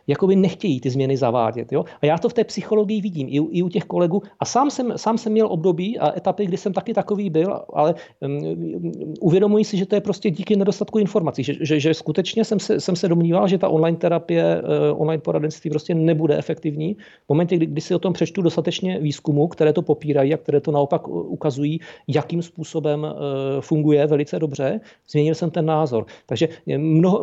jakoby 0.07 0.37
nechtějí 0.37 0.81
ty 0.81 0.91
změny 0.91 1.17
zavádět. 1.17 1.73
Jo? 1.73 1.85
A 2.03 2.07
já 2.07 2.19
to 2.19 2.29
v 2.29 2.33
té 2.33 2.45
psychologii 2.45 3.01
vidím 3.01 3.29
i, 3.29 3.59
i 3.59 3.63
u 3.63 3.69
těch 3.69 3.85
kolegů. 3.85 4.23
A 4.41 4.45
sám 4.45 4.71
jsem, 4.71 4.93
sám 4.97 5.19
jsem 5.19 5.33
měl 5.33 5.49
období 5.65 5.99
a 5.99 6.17
etapy, 6.17 6.47
kdy 6.47 6.57
jsem 6.57 6.73
taky 6.73 6.95
takový 6.95 7.31
byl, 7.31 7.61
ale 7.73 7.95
um, 8.21 8.93
uvědomuji 9.21 9.65
si, 9.65 9.77
že 9.77 9.87
to 9.87 9.95
je 9.95 10.01
prostě 10.01 10.31
díky 10.31 10.57
nedostatku 10.57 10.99
informací, 10.99 11.45
že, 11.45 11.55
že, 11.61 11.81
že 11.81 11.95
skutečně 11.95 12.45
jsem 12.45 12.61
se, 12.61 12.81
jsem 12.81 12.97
se 12.97 13.09
domníval, 13.09 13.49
že 13.49 13.59
ta 13.59 13.69
online 13.69 13.97
terapie, 13.97 14.61
uh, 14.61 15.01
online 15.01 15.21
poradenství 15.25 15.71
prostě 15.71 15.95
nebude 15.95 16.37
efektivní. 16.37 16.95
V 17.25 17.29
momentě, 17.29 17.57
kdy, 17.57 17.67
kdy 17.67 17.81
si 17.81 17.95
o 17.95 17.99
tom 17.99 18.13
přečtu 18.13 18.43
dostatečně 18.43 19.01
výzkumu, 19.01 19.49
které 19.49 19.73
to 19.73 19.83
popírají 19.83 20.35
a 20.35 20.37
které 20.37 20.61
to 20.61 20.71
naopak 20.71 21.09
ukazují, 21.09 21.81
jakým 22.09 22.43
způsobem 22.43 23.01
uh, 23.01 23.61
funguje 23.61 24.07
velice 24.07 24.39
dobře, 24.39 24.81
změnil 25.09 25.35
jsem 25.35 25.51
ten 25.51 25.65
názor. 25.65 26.05
Takže 26.27 26.49
mnoho, 26.77 27.23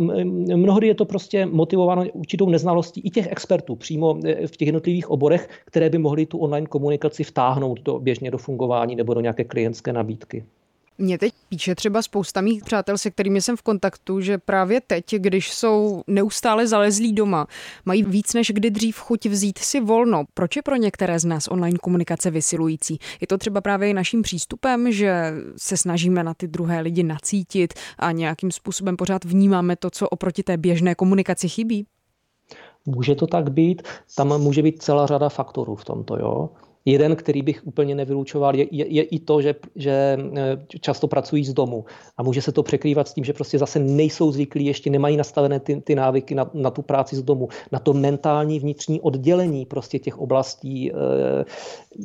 mnohdy 0.55 0.87
je 0.87 0.95
to 0.95 1.05
prostě 1.05 1.45
motivováno 1.45 2.05
určitou 2.13 2.49
neznalostí 2.49 3.01
i 3.05 3.09
těch 3.09 3.31
expertů 3.31 3.75
přímo 3.75 4.17
v 4.47 4.57
těch 4.57 4.65
jednotlivých 4.65 5.11
oborech, 5.11 5.49
které 5.65 5.89
by 5.89 5.97
mohly 5.97 6.25
tu 6.25 6.37
online 6.37 6.67
komunikaci 6.67 7.23
vtáhnout 7.23 7.79
do 7.83 7.99
běžně 8.21 8.31
do 8.31 8.37
fungování 8.37 8.95
nebo 8.95 9.13
do 9.13 9.21
nějaké 9.21 9.43
klientské 9.43 9.93
nabídky. 9.93 10.45
Mě 10.97 11.17
teď 11.17 11.33
píše 11.49 11.75
třeba 11.75 12.01
spousta 12.01 12.41
mých 12.41 12.63
přátel, 12.63 12.97
se 12.97 13.11
kterými 13.11 13.41
jsem 13.41 13.57
v 13.57 13.61
kontaktu, 13.61 14.21
že 14.21 14.37
právě 14.37 14.81
teď, 14.81 15.15
když 15.15 15.53
jsou 15.53 16.03
neustále 16.07 16.67
zalezlí 16.67 17.13
doma, 17.13 17.47
mají 17.85 18.03
víc 18.03 18.33
než 18.33 18.51
kdy 18.51 18.69
dřív 18.69 18.97
chuť 18.97 19.25
vzít 19.25 19.57
si 19.57 19.79
volno. 19.79 20.23
Proč 20.33 20.55
je 20.55 20.61
pro 20.61 20.75
některé 20.75 21.19
z 21.19 21.25
nás 21.25 21.47
online 21.47 21.77
komunikace 21.77 22.31
vysilující? 22.31 22.99
Je 23.21 23.27
to 23.27 23.37
třeba 23.37 23.61
právě 23.61 23.89
i 23.89 23.93
naším 23.93 24.21
přístupem, 24.21 24.91
že 24.91 25.33
se 25.57 25.77
snažíme 25.77 26.23
na 26.23 26.33
ty 26.33 26.47
druhé 26.47 26.81
lidi 26.81 27.03
nacítit 27.03 27.73
a 27.99 28.11
nějakým 28.11 28.51
způsobem 28.51 28.97
pořád 28.97 29.25
vnímáme 29.25 29.75
to, 29.75 29.89
co 29.89 30.09
oproti 30.09 30.43
té 30.43 30.57
běžné 30.57 30.95
komunikaci 30.95 31.49
chybí? 31.49 31.85
Může 32.85 33.15
to 33.15 33.27
tak 33.27 33.49
být, 33.49 33.81
tam 34.15 34.41
může 34.41 34.61
být 34.61 34.83
celá 34.83 35.07
řada 35.07 35.29
faktorů 35.29 35.75
v 35.75 35.85
tomto, 35.85 36.17
jo. 36.17 36.49
Jeden, 36.85 37.15
který 37.15 37.41
bych 37.41 37.67
úplně 37.67 37.95
nevylučoval, 37.95 38.55
je, 38.55 38.67
je, 38.71 38.87
je 38.87 39.03
i 39.03 39.19
to, 39.19 39.41
že, 39.41 39.55
že 39.75 40.17
eh, 40.37 40.57
často 40.79 41.07
pracují 41.07 41.45
z 41.45 41.53
domu 41.53 41.85
a 42.17 42.23
může 42.23 42.41
se 42.41 42.51
to 42.51 42.63
překrývat 42.63 43.07
s 43.07 43.13
tím, 43.13 43.23
že 43.23 43.33
prostě 43.33 43.59
zase 43.59 43.79
nejsou 43.79 44.31
zvyklí, 44.31 44.65
ještě 44.65 44.89
nemají 44.89 45.17
nastavené 45.17 45.59
ty, 45.59 45.81
ty 45.81 45.95
návyky 45.95 46.35
na, 46.35 46.49
na 46.53 46.71
tu 46.71 46.81
práci 46.81 47.15
z 47.15 47.23
domu, 47.23 47.49
na 47.71 47.79
to 47.79 47.93
mentální 47.93 48.59
vnitřní 48.59 49.01
oddělení 49.01 49.65
prostě 49.65 49.99
těch 49.99 50.19
oblastí, 50.19 50.91
eh, 50.91 51.45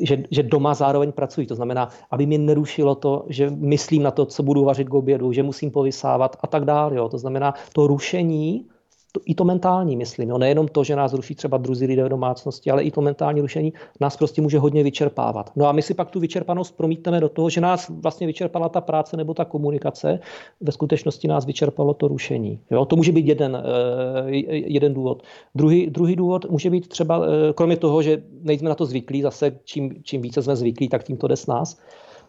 že, 0.03 0.23
že 0.31 0.43
doma 0.43 0.75
zároveň 0.75 1.13
pracují. 1.13 1.47
To 1.47 1.55
znamená, 1.55 1.89
aby 2.11 2.27
mi 2.27 2.39
nerušilo 2.39 2.95
to, 2.95 3.25
že 3.29 3.51
myslím 3.51 4.03
na 4.03 4.11
to, 4.11 4.27
co 4.27 4.43
budu 4.43 4.65
vařit 4.65 4.89
k 4.89 4.95
obědu, 4.95 5.33
že 5.33 5.43
musím 5.43 5.71
povysávat 5.71 6.37
a 6.41 6.47
tak 6.47 6.65
dále. 6.65 6.97
To 7.11 7.19
znamená, 7.19 7.55
to 7.73 7.87
rušení 7.87 8.67
to, 9.17 9.21
i 9.25 9.35
to 9.35 9.45
mentální, 9.45 9.97
myslím. 9.97 10.29
Jo? 10.29 10.39
Nejenom 10.39 10.69
to, 10.69 10.85
že 10.85 10.97
nás 10.97 11.13
ruší 11.13 11.35
třeba 11.35 11.57
druzí 11.57 11.87
lidé 11.87 12.05
v 12.05 12.09
domácnosti, 12.09 12.71
ale 12.71 12.83
i 12.83 12.91
to 12.91 13.01
mentální 13.01 13.41
rušení 13.41 13.73
nás 14.01 14.17
prostě 14.17 14.43
může 14.43 14.59
hodně 14.59 14.83
vyčerpávat. 14.83 15.51
No 15.57 15.67
a 15.67 15.73
my 15.73 15.83
si 15.83 15.95
pak 15.95 16.11
tu 16.11 16.21
vyčerpanost 16.21 16.77
promítneme 16.77 17.21
do 17.21 17.29
toho, 17.29 17.51
že 17.51 17.61
nás 17.61 17.89
vlastně 17.89 18.27
vyčerpala 18.27 18.69
ta 18.69 18.81
práce 18.81 19.17
nebo 19.17 19.35
ta 19.35 19.45
komunikace. 19.45 20.19
Ve 20.61 20.73
skutečnosti 20.73 21.29
nás 21.29 21.47
vyčerpalo 21.47 21.95
to 21.95 22.09
rušení. 22.09 22.61
Jo? 22.71 22.85
To 22.85 22.97
může 22.97 23.13
být 23.13 23.27
jeden, 23.27 23.57
eh, 23.57 24.31
jeden 24.51 24.95
důvod. 24.95 25.23
Druhý, 25.55 25.87
druhý 25.87 26.17
důvod 26.17 26.51
může 26.51 26.71
být 26.71 26.89
třeba, 26.89 27.21
eh, 27.25 27.53
kromě 27.53 27.77
toho, 27.77 28.03
že 28.03 28.23
nejsme 28.43 28.69
na 28.69 28.75
to 28.75 28.87
zvyklí, 28.87 29.23
zase 29.23 29.59
čím, 29.65 29.95
čím 30.03 30.23
více 30.23 30.43
jsme 30.43 30.57
zvyklí, 30.57 30.89
tak 30.89 31.05
tím 31.05 31.17
to 31.17 31.29
jde 31.29 31.37
s 31.37 31.47
nás, 31.47 31.79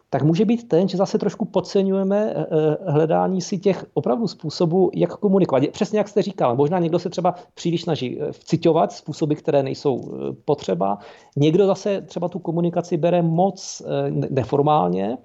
tak 0.10 0.24
může 0.24 0.46
být 0.46 0.68
ten, 0.68 0.88
že 0.88 0.98
zase 0.98 1.18
trošku 1.18 1.46
podceňujeme 1.46 2.34
eh, 2.36 2.46
eh, 2.52 2.92
hledání 2.92 3.42
si 3.42 3.58
těch 3.58 3.86
opravdu 3.94 4.28
způsobů, 4.28 4.92
jak 4.94 5.16
komunikovat. 5.16 5.64
Přesně 5.72 5.98
jak 5.98 6.08
jste 6.08 6.22
říkal, 6.22 6.56
možná 6.56 6.80
někdo 6.80 7.00
se 7.00 7.10
třeba 7.10 7.36
příliš 7.54 7.82
snaží 7.82 8.22
eh, 8.22 8.32
vcitovat 8.32 8.92
způsoby, 8.92 9.34
které 9.34 9.64
nejsou 9.64 10.02
potřeba. 10.46 10.98
Někdo 11.36 11.66
zase 11.68 12.02
třeba 12.02 12.30
tu 12.30 12.40
komunikaci 12.40 12.98
bere 12.98 13.22
moc 13.22 13.82
neformálně, 14.30 15.18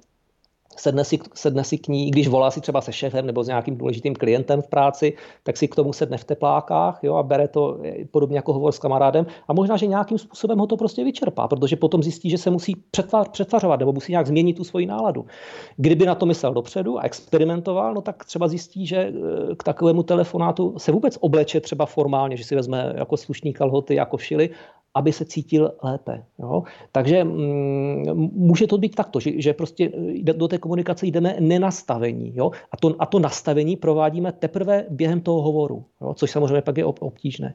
sedne 0.76 1.04
si, 1.04 1.18
sedne 1.34 1.64
si 1.64 1.78
k 1.78 1.88
ní, 1.88 2.10
když 2.10 2.28
volá 2.28 2.50
si 2.50 2.60
třeba 2.60 2.80
se 2.80 2.92
šéfem 2.92 3.26
nebo 3.26 3.44
s 3.44 3.46
nějakým 3.46 3.76
důležitým 3.76 4.14
klientem 4.14 4.62
v 4.62 4.68
práci, 4.68 5.16
tak 5.42 5.56
si 5.56 5.68
k 5.68 5.74
tomu 5.74 5.92
sedne 5.92 6.18
v 6.18 6.24
teplákách 6.24 6.98
jo, 7.02 7.14
a 7.14 7.22
bere 7.22 7.48
to 7.48 7.78
podobně 8.10 8.36
jako 8.36 8.52
hovor 8.52 8.72
s 8.72 8.78
kamarádem 8.78 9.26
a 9.48 9.52
možná, 9.52 9.76
že 9.76 9.86
nějakým 9.86 10.18
způsobem 10.18 10.58
ho 10.58 10.66
to 10.66 10.76
prostě 10.76 11.04
vyčerpá, 11.04 11.48
protože 11.48 11.76
potom 11.76 12.02
zjistí, 12.02 12.30
že 12.30 12.38
se 12.38 12.50
musí 12.50 12.76
přetvařovat 13.30 13.80
nebo 13.80 13.92
musí 13.92 14.12
nějak 14.12 14.26
změnit 14.26 14.54
tu 14.54 14.64
svoji 14.64 14.86
náladu. 14.86 15.26
Kdyby 15.76 16.06
na 16.06 16.14
to 16.14 16.26
myslel 16.26 16.54
dopředu 16.54 16.98
a 16.98 17.02
experimentoval, 17.02 17.94
no 17.94 18.00
tak 18.00 18.24
třeba 18.24 18.48
zjistí, 18.48 18.86
že 18.86 18.96
eh, 18.96 19.12
k 19.56 19.62
takovému 19.62 20.02
telefonátu 20.02 20.74
se 20.78 20.92
vůbec 20.92 21.18
obleče 21.20 21.60
třeba 21.60 21.86
formálně, 21.86 22.36
že 22.36 22.44
si 22.44 22.54
vezme 22.54 22.92
jako 22.96 23.16
slušní 23.16 23.52
kalhoty, 23.52 23.94
jako 23.94 24.18
šily 24.18 24.50
aby 24.94 25.12
se 25.12 25.24
cítil 25.24 25.72
lépe. 25.82 26.24
Jo? 26.38 26.62
Takže 26.92 27.24
mm, 27.24 28.30
může 28.32 28.66
to 28.66 28.78
být 28.78 28.94
takto, 28.94 29.20
že, 29.20 29.40
že 29.42 29.52
prostě 29.52 29.92
do 30.22 30.48
té 30.48 30.58
komunikace 30.58 31.06
jdeme 31.06 31.36
nenastavení. 31.40 32.32
Jo? 32.34 32.50
A, 32.72 32.76
to, 32.76 32.94
a 32.98 33.06
to 33.06 33.18
nastavení 33.18 33.76
provádíme 33.76 34.32
teprve 34.32 34.86
během 34.90 35.20
toho 35.20 35.42
hovoru, 35.42 35.84
jo? 36.00 36.14
což 36.14 36.30
samozřejmě 36.30 36.62
pak 36.62 36.78
je 36.78 36.84
obtížné. 36.84 37.54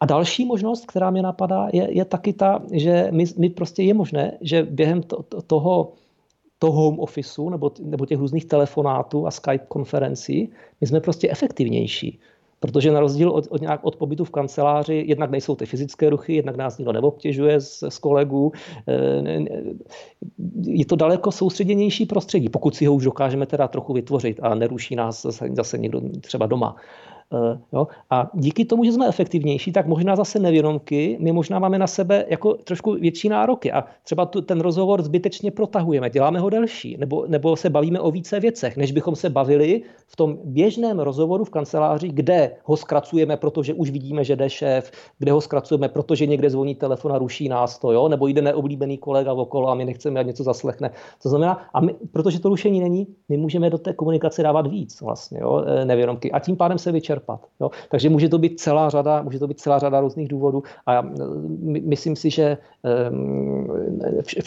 A 0.00 0.06
další 0.06 0.44
možnost, 0.44 0.86
která 0.86 1.10
mě 1.10 1.22
napadá, 1.22 1.68
je, 1.72 1.96
je 1.96 2.04
taky 2.04 2.32
ta, 2.32 2.62
že 2.72 3.08
my, 3.10 3.24
my 3.38 3.50
prostě 3.50 3.82
je 3.82 3.94
možné, 3.94 4.38
že 4.40 4.62
během 4.62 5.02
to, 5.02 5.22
to, 5.22 5.42
toho, 5.42 5.92
toho 6.58 6.82
home 6.82 7.00
officeu 7.00 7.50
nebo, 7.50 7.72
nebo 7.82 8.06
těch 8.06 8.18
různých 8.18 8.44
telefonátů 8.44 9.26
a 9.26 9.30
Skype 9.30 9.66
konferencí, 9.68 10.50
my 10.80 10.86
jsme 10.86 11.00
prostě 11.00 11.30
efektivnější. 11.30 12.20
Protože 12.60 12.92
na 12.92 13.00
rozdíl 13.00 13.30
od, 13.30 13.46
od, 13.50 13.60
nějak, 13.60 13.80
od 13.82 13.96
pobytu 13.96 14.24
v 14.24 14.30
kanceláři, 14.30 15.04
jednak 15.06 15.30
nejsou 15.30 15.54
ty 15.54 15.66
fyzické 15.66 16.10
ruchy, 16.10 16.34
jednak 16.34 16.56
nás 16.56 16.78
nikdo 16.78 16.92
neobtěžuje 16.92 17.60
z, 17.60 17.84
z 17.88 17.98
kolegů. 17.98 18.52
Eh, 18.88 19.44
je 20.62 20.86
to 20.86 20.96
daleko 20.96 21.32
soustředěnější 21.32 22.06
prostředí, 22.06 22.48
pokud 22.48 22.76
si 22.76 22.86
ho 22.86 22.94
už 22.94 23.04
dokážeme 23.04 23.46
teda 23.46 23.68
trochu 23.68 23.92
vytvořit 23.92 24.40
a 24.42 24.54
neruší 24.54 24.96
nás 24.96 25.22
zase, 25.22 25.48
zase 25.52 25.78
někdo 25.78 26.00
třeba 26.20 26.46
doma. 26.46 26.76
Eh, 27.32 27.58
jo? 27.72 27.86
A 28.10 28.30
díky 28.34 28.64
tomu, 28.64 28.84
že 28.84 28.92
jsme 28.92 29.08
efektivnější, 29.08 29.72
tak 29.72 29.86
možná 29.86 30.16
zase 30.16 30.38
nevědomky, 30.38 31.16
my 31.20 31.32
možná 31.32 31.58
máme 31.58 31.78
na 31.78 31.86
sebe 31.86 32.24
jako 32.28 32.54
trošku 32.54 32.92
větší 32.92 33.28
nároky 33.28 33.72
a 33.72 33.84
třeba 34.02 34.26
tu, 34.26 34.40
ten 34.40 34.60
rozhovor 34.60 35.02
zbytečně 35.02 35.50
protahujeme, 35.50 36.10
děláme 36.10 36.40
ho 36.40 36.50
delší, 36.50 36.96
nebo, 36.96 37.24
nebo 37.28 37.56
se 37.56 37.70
bavíme 37.70 38.00
o 38.00 38.10
více 38.10 38.40
věcech, 38.40 38.76
než 38.76 38.92
bychom 38.92 39.16
se 39.16 39.30
bavili 39.30 39.82
v 40.06 40.16
tom 40.16 40.38
běžném 40.44 40.98
rozhovoru 40.98 41.44
v 41.44 41.50
kanceláři, 41.50 42.08
kde 42.08 42.56
ho 42.64 42.76
zkracujeme, 42.76 43.36
protože 43.36 43.74
už 43.74 43.90
vidíme, 43.90 44.24
že 44.24 44.36
jde 44.36 44.50
šéf, 44.50 44.90
kde 45.18 45.32
ho 45.32 45.40
zkracujeme, 45.40 45.88
protože 45.88 46.26
někde 46.26 46.50
zvoní 46.50 46.74
telefon 46.74 47.12
a 47.12 47.18
ruší 47.18 47.48
nás 47.48 47.78
to, 47.78 47.92
jo? 47.92 48.08
nebo 48.08 48.26
jde 48.26 48.42
neoblíbený 48.42 48.98
kolega 48.98 49.32
okolo 49.32 49.68
a 49.68 49.74
my 49.74 49.84
nechceme, 49.84 50.20
ať 50.20 50.26
něco 50.26 50.42
zaslechne. 50.42 50.90
To 51.22 51.28
znamená, 51.28 51.68
a 51.74 51.80
my, 51.80 51.94
protože 52.12 52.40
to 52.40 52.48
rušení 52.48 52.80
není, 52.80 53.06
my 53.28 53.36
můžeme 53.36 53.70
do 53.70 53.78
té 53.78 53.92
komunikace 53.92 54.42
dávat 54.42 54.66
víc 54.66 55.00
vlastně, 55.00 55.38
jo? 55.42 55.64
Eh, 55.66 55.84
nevědomky. 55.84 56.32
A 56.32 56.38
tím 56.38 56.56
pádem 56.56 56.78
se 56.78 56.92
vyčerpáme 56.92 57.17
čerpat. 57.18 57.46
Jo? 57.60 57.70
Takže 57.90 58.08
může 58.08 58.28
to 58.28 58.38
být 58.38 58.60
celá 58.60 58.90
řada, 58.90 59.22
může 59.22 59.38
to 59.38 59.46
být 59.46 59.60
celá 59.60 59.78
řada 59.78 60.00
různých 60.00 60.28
důvodů 60.28 60.62
a 60.86 60.92
já 60.92 61.02
myslím 61.82 62.16
si, 62.16 62.30
že 62.30 62.58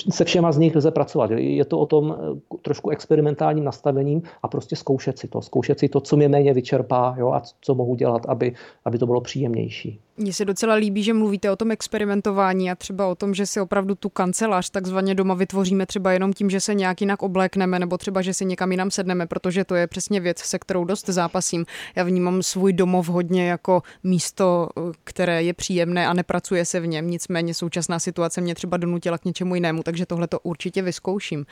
se 0.09 0.25
všema 0.25 0.51
z 0.51 0.57
nich 0.57 0.75
lze 0.75 0.91
pracovat. 0.91 1.31
Je 1.31 1.65
to 1.65 1.79
o 1.79 1.85
tom 1.85 2.15
eh, 2.15 2.57
trošku 2.61 2.89
experimentálním 2.89 3.63
nastavením 3.63 4.21
a 4.43 4.47
prostě 4.47 4.75
zkoušet 4.75 5.19
si 5.19 5.27
to. 5.27 5.41
Zkoušet 5.41 5.79
si 5.79 5.89
to, 5.89 5.99
co 5.99 6.17
mě 6.17 6.29
méně 6.29 6.53
vyčerpá 6.53 7.15
jo? 7.17 7.31
a 7.31 7.41
co 7.61 7.75
mohu 7.75 7.95
dělat, 7.95 8.25
aby, 8.27 8.53
aby 8.85 8.97
to 8.97 9.05
bylo 9.05 9.21
příjemnější. 9.21 9.99
Mně 10.21 10.33
se 10.33 10.45
docela 10.45 10.75
líbí, 10.75 11.03
že 11.03 11.13
mluvíte 11.13 11.51
o 11.51 11.55
tom 11.55 11.71
experimentování 11.71 12.71
a 12.71 12.75
třeba 12.75 13.07
o 13.07 13.15
tom, 13.15 13.33
že 13.33 13.45
si 13.45 13.61
opravdu 13.61 13.95
tu 13.95 14.09
kancelář 14.09 14.69
takzvaně 14.69 15.15
doma 15.15 15.33
vytvoříme 15.33 15.85
třeba 15.85 16.11
jenom 16.11 16.33
tím, 16.33 16.49
že 16.49 16.59
se 16.59 16.73
nějak 16.73 17.01
jinak 17.01 17.23
oblékneme 17.23 17.79
nebo 17.79 17.97
třeba, 17.97 18.21
že 18.21 18.33
si 18.33 18.45
někam 18.45 18.71
jinam 18.71 18.91
sedneme, 18.91 19.27
protože 19.27 19.63
to 19.63 19.75
je 19.75 19.87
přesně 19.87 20.19
věc, 20.19 20.39
se 20.39 20.59
kterou 20.59 20.85
dost 20.85 21.09
zápasím. 21.09 21.65
Já 21.95 22.03
vnímám 22.03 22.43
svůj 22.43 22.73
domov 22.73 23.09
hodně 23.09 23.49
jako 23.49 23.83
místo, 24.03 24.69
které 25.03 25.43
je 25.43 25.53
příjemné 25.53 26.07
a 26.07 26.13
nepracuje 26.13 26.65
se 26.65 26.79
v 26.79 26.87
něm. 26.87 27.07
Nicméně 27.07 27.53
současná 27.53 27.99
situace 27.99 28.41
mě 28.41 28.55
třeba 28.55 28.77
donutila 28.77 29.17
k 29.17 29.25
něčemu 29.25 29.55
jinému, 29.55 29.83
takže 29.83 30.05
tohle 30.05 30.27
to 30.27 30.39
určitě 30.39 30.81
vyzkouším. 30.81 31.45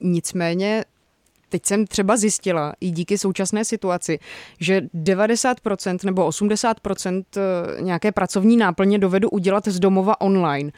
Nicméně 0.00 0.84
teď 1.56 1.66
jsem 1.66 1.86
třeba 1.86 2.16
zjistila 2.16 2.72
i 2.80 2.90
díky 2.90 3.18
současné 3.18 3.64
situaci, 3.64 4.18
že 4.60 4.80
90% 4.80 5.98
nebo 6.04 6.28
80% 6.28 7.24
eh, 7.36 7.82
nějaké 7.82 8.12
pracovní 8.12 8.56
náplně 8.56 8.98
dovedu 8.98 9.30
udělat 9.30 9.68
z 9.68 9.80
domova 9.80 10.20
online. 10.20 10.72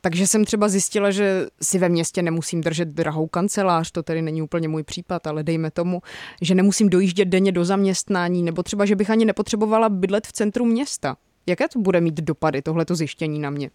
Takže 0.00 0.26
jsem 0.26 0.44
třeba 0.44 0.68
zjistila, 0.68 1.10
že 1.10 1.46
si 1.62 1.78
ve 1.78 1.88
městě 1.88 2.22
nemusím 2.22 2.60
držet 2.60 2.88
drahou 2.88 3.26
kancelář, 3.26 3.90
to 3.90 4.02
tedy 4.02 4.22
není 4.22 4.42
úplně 4.42 4.68
můj 4.68 4.82
případ, 4.82 5.26
ale 5.26 5.42
dejme 5.42 5.70
tomu, 5.70 6.02
že 6.42 6.54
nemusím 6.54 6.88
dojíždět 6.88 7.28
denně 7.28 7.52
do 7.52 7.64
zaměstnání, 7.64 8.42
nebo 8.42 8.62
třeba, 8.62 8.84
že 8.84 8.96
bych 8.96 9.10
ani 9.10 9.24
nepotřebovala 9.24 9.88
bydlet 9.88 10.26
v 10.26 10.32
centru 10.32 10.64
města. 10.64 11.16
Jaké 11.46 11.68
to 11.68 11.78
bude 11.78 12.00
mít 12.00 12.14
dopady, 12.14 12.62
tohleto 12.62 12.94
zjištění 12.94 13.38
na 13.38 13.50
mě? 13.50 13.70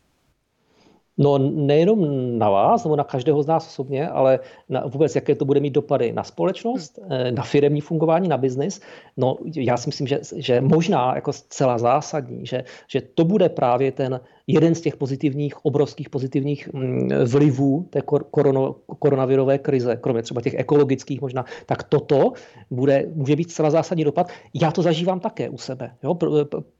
No 1.22 1.38
nejenom 1.38 2.02
na 2.40 2.50
vás 2.50 2.84
nebo 2.84 2.96
na 2.96 3.04
každého 3.04 3.44
z 3.44 3.48
nás 3.48 3.68
osobně, 3.68 4.10
ale 4.10 4.40
na 4.70 4.88
vůbec, 4.88 5.16
jaké 5.16 5.36
to 5.36 5.46
bude 5.46 5.60
mít 5.60 5.74
dopady 5.74 6.12
na 6.12 6.24
společnost, 6.24 7.00
hmm. 7.10 7.36
na 7.36 7.44
firemní 7.44 7.82
fungování, 7.82 8.28
na 8.28 8.38
biznis. 8.38 8.82
No 9.18 9.38
já 9.56 9.78
si 9.78 9.90
myslím, 9.90 10.08
že, 10.08 10.20
že 10.36 10.62
možná 10.62 11.16
jako 11.16 11.34
zcela 11.34 11.78
zásadní, 11.78 12.46
že, 12.46 12.64
že 12.88 13.02
to 13.02 13.26
bude 13.26 13.50
právě 13.50 13.92
ten 13.92 14.20
jeden 14.48 14.76
z 14.76 14.82
těch 14.82 14.98
pozitivních, 14.98 15.66
obrovských 15.66 16.10
pozitivních 16.10 16.74
mm, 16.74 17.10
vlivů 17.26 17.88
té 17.90 18.02
korono, 18.32 18.76
koronavirové 19.00 19.58
krize, 19.58 19.96
kromě 20.02 20.22
třeba 20.22 20.42
těch 20.42 20.54
ekologických 20.54 21.22
možná, 21.22 21.46
tak 21.66 21.84
toto 21.84 22.34
bude, 22.72 23.06
může 23.16 23.36
být 23.36 23.52
zcela 23.52 23.70
zásadní 23.70 24.04
dopad. 24.04 24.32
Já 24.54 24.72
to 24.72 24.82
zažívám 24.82 25.20
také 25.20 25.50
u 25.50 25.58
sebe. 25.58 25.92
Jo? 26.04 26.18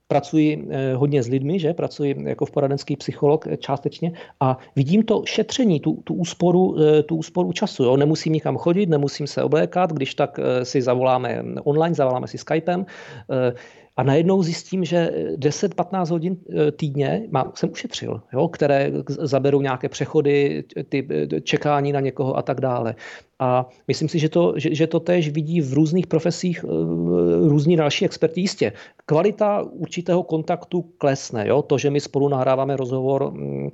Pracuji 0.06 0.68
eh, 0.70 0.94
hodně 0.94 1.22
s 1.22 1.28
lidmi, 1.28 1.58
že? 1.58 1.74
pracuji 1.74 2.16
jako 2.26 2.46
v 2.46 2.50
poradenský 2.50 2.96
psycholog 2.96 3.46
eh, 3.46 3.56
částečně 3.56 4.12
a 4.40 4.58
vidím 4.76 5.02
to 5.02 5.22
šetření, 5.26 5.80
tu, 5.80 6.02
tu, 6.04 6.14
úsporu, 6.14 6.76
eh, 6.80 7.02
tu 7.02 7.16
úsporu 7.16 7.52
času. 7.52 7.84
Jo? 7.84 7.96
Nemusím 7.96 8.32
nikam 8.32 8.56
chodit, 8.56 8.88
nemusím 8.88 9.26
se 9.26 9.42
oblékat, 9.42 9.92
když 9.92 10.14
tak 10.14 10.40
si 10.62 10.82
zavoláme 10.82 11.42
online, 11.64 11.94
zavoláme 11.94 12.28
si 12.28 12.38
Skypem. 12.38 12.86
A 13.96 14.02
najednou 14.02 14.42
zjistím, 14.42 14.84
že 14.84 15.10
10-15 15.36 16.10
hodin 16.10 16.36
eh, 16.36 16.72
týdně 16.72 17.28
mám, 17.30 17.52
jsem 17.54 17.70
ušetřil, 17.70 18.22
jo, 18.32 18.48
které 18.48 18.92
zaberou 19.08 19.60
nějaké 19.60 19.88
přechody, 19.88 20.64
ty 20.88 21.08
eh, 21.10 21.40
čekání 21.40 21.92
na 21.92 22.00
někoho 22.00 22.36
a 22.36 22.42
tak 22.42 22.60
dále. 22.60 22.94
A 23.38 23.68
myslím 23.88 24.08
si, 24.08 24.18
že 24.18 24.28
to, 24.28 24.54
že, 24.56 24.74
že 24.74 24.86
to 24.86 25.00
tež 25.00 25.28
vidí 25.28 25.60
v 25.60 25.72
různých 25.72 26.06
profesích 26.06 26.64
eh, 26.64 26.68
různí 27.48 27.76
další 27.76 28.04
experti. 28.04 28.40
Jistě, 28.40 28.72
kvalita 29.06 29.62
určitého 29.62 30.22
kontaktu 30.22 30.82
klesne. 30.98 31.48
Jo? 31.48 31.62
To, 31.62 31.78
že 31.78 31.90
my 31.90 32.00
spolu 32.00 32.28
nahráváme 32.28 32.76
rozhovor 32.76 33.32
mm, 33.32 33.70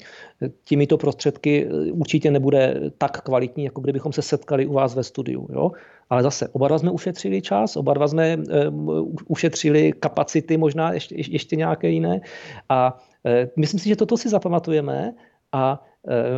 těmito 0.65 0.97
prostředky, 0.97 1.69
určitě 1.93 2.31
nebude 2.31 2.81
tak 2.99 3.21
kvalitní, 3.21 3.65
jako 3.65 3.81
kdybychom 3.81 4.13
se 4.13 4.23
setkali 4.23 4.67
u 4.67 4.73
vás 4.73 4.95
ve 4.95 5.05
studiu. 5.05 5.49
Jo? 5.53 5.71
Ale 6.11 6.23
zase, 6.23 6.49
oba 6.49 6.69
dva 6.69 6.79
jsme 6.79 6.91
ušetřili 6.91 7.43
čas, 7.43 7.77
oba 7.77 7.95
dva 7.95 8.09
jsme 8.09 8.37
uh, 8.37 9.09
ušetřili 9.27 9.93
kapacity, 9.93 10.57
možná 10.57 10.93
ještě, 10.93 11.15
ještě 11.19 11.57
nějaké 11.57 11.91
jiné. 11.91 12.21
A 12.69 12.99
uh, 13.25 13.33
myslím 13.57 13.81
si, 13.81 13.89
že 13.89 13.97
toto 13.97 14.17
si 14.17 14.29
zapamatujeme 14.29 15.15
a 15.53 15.85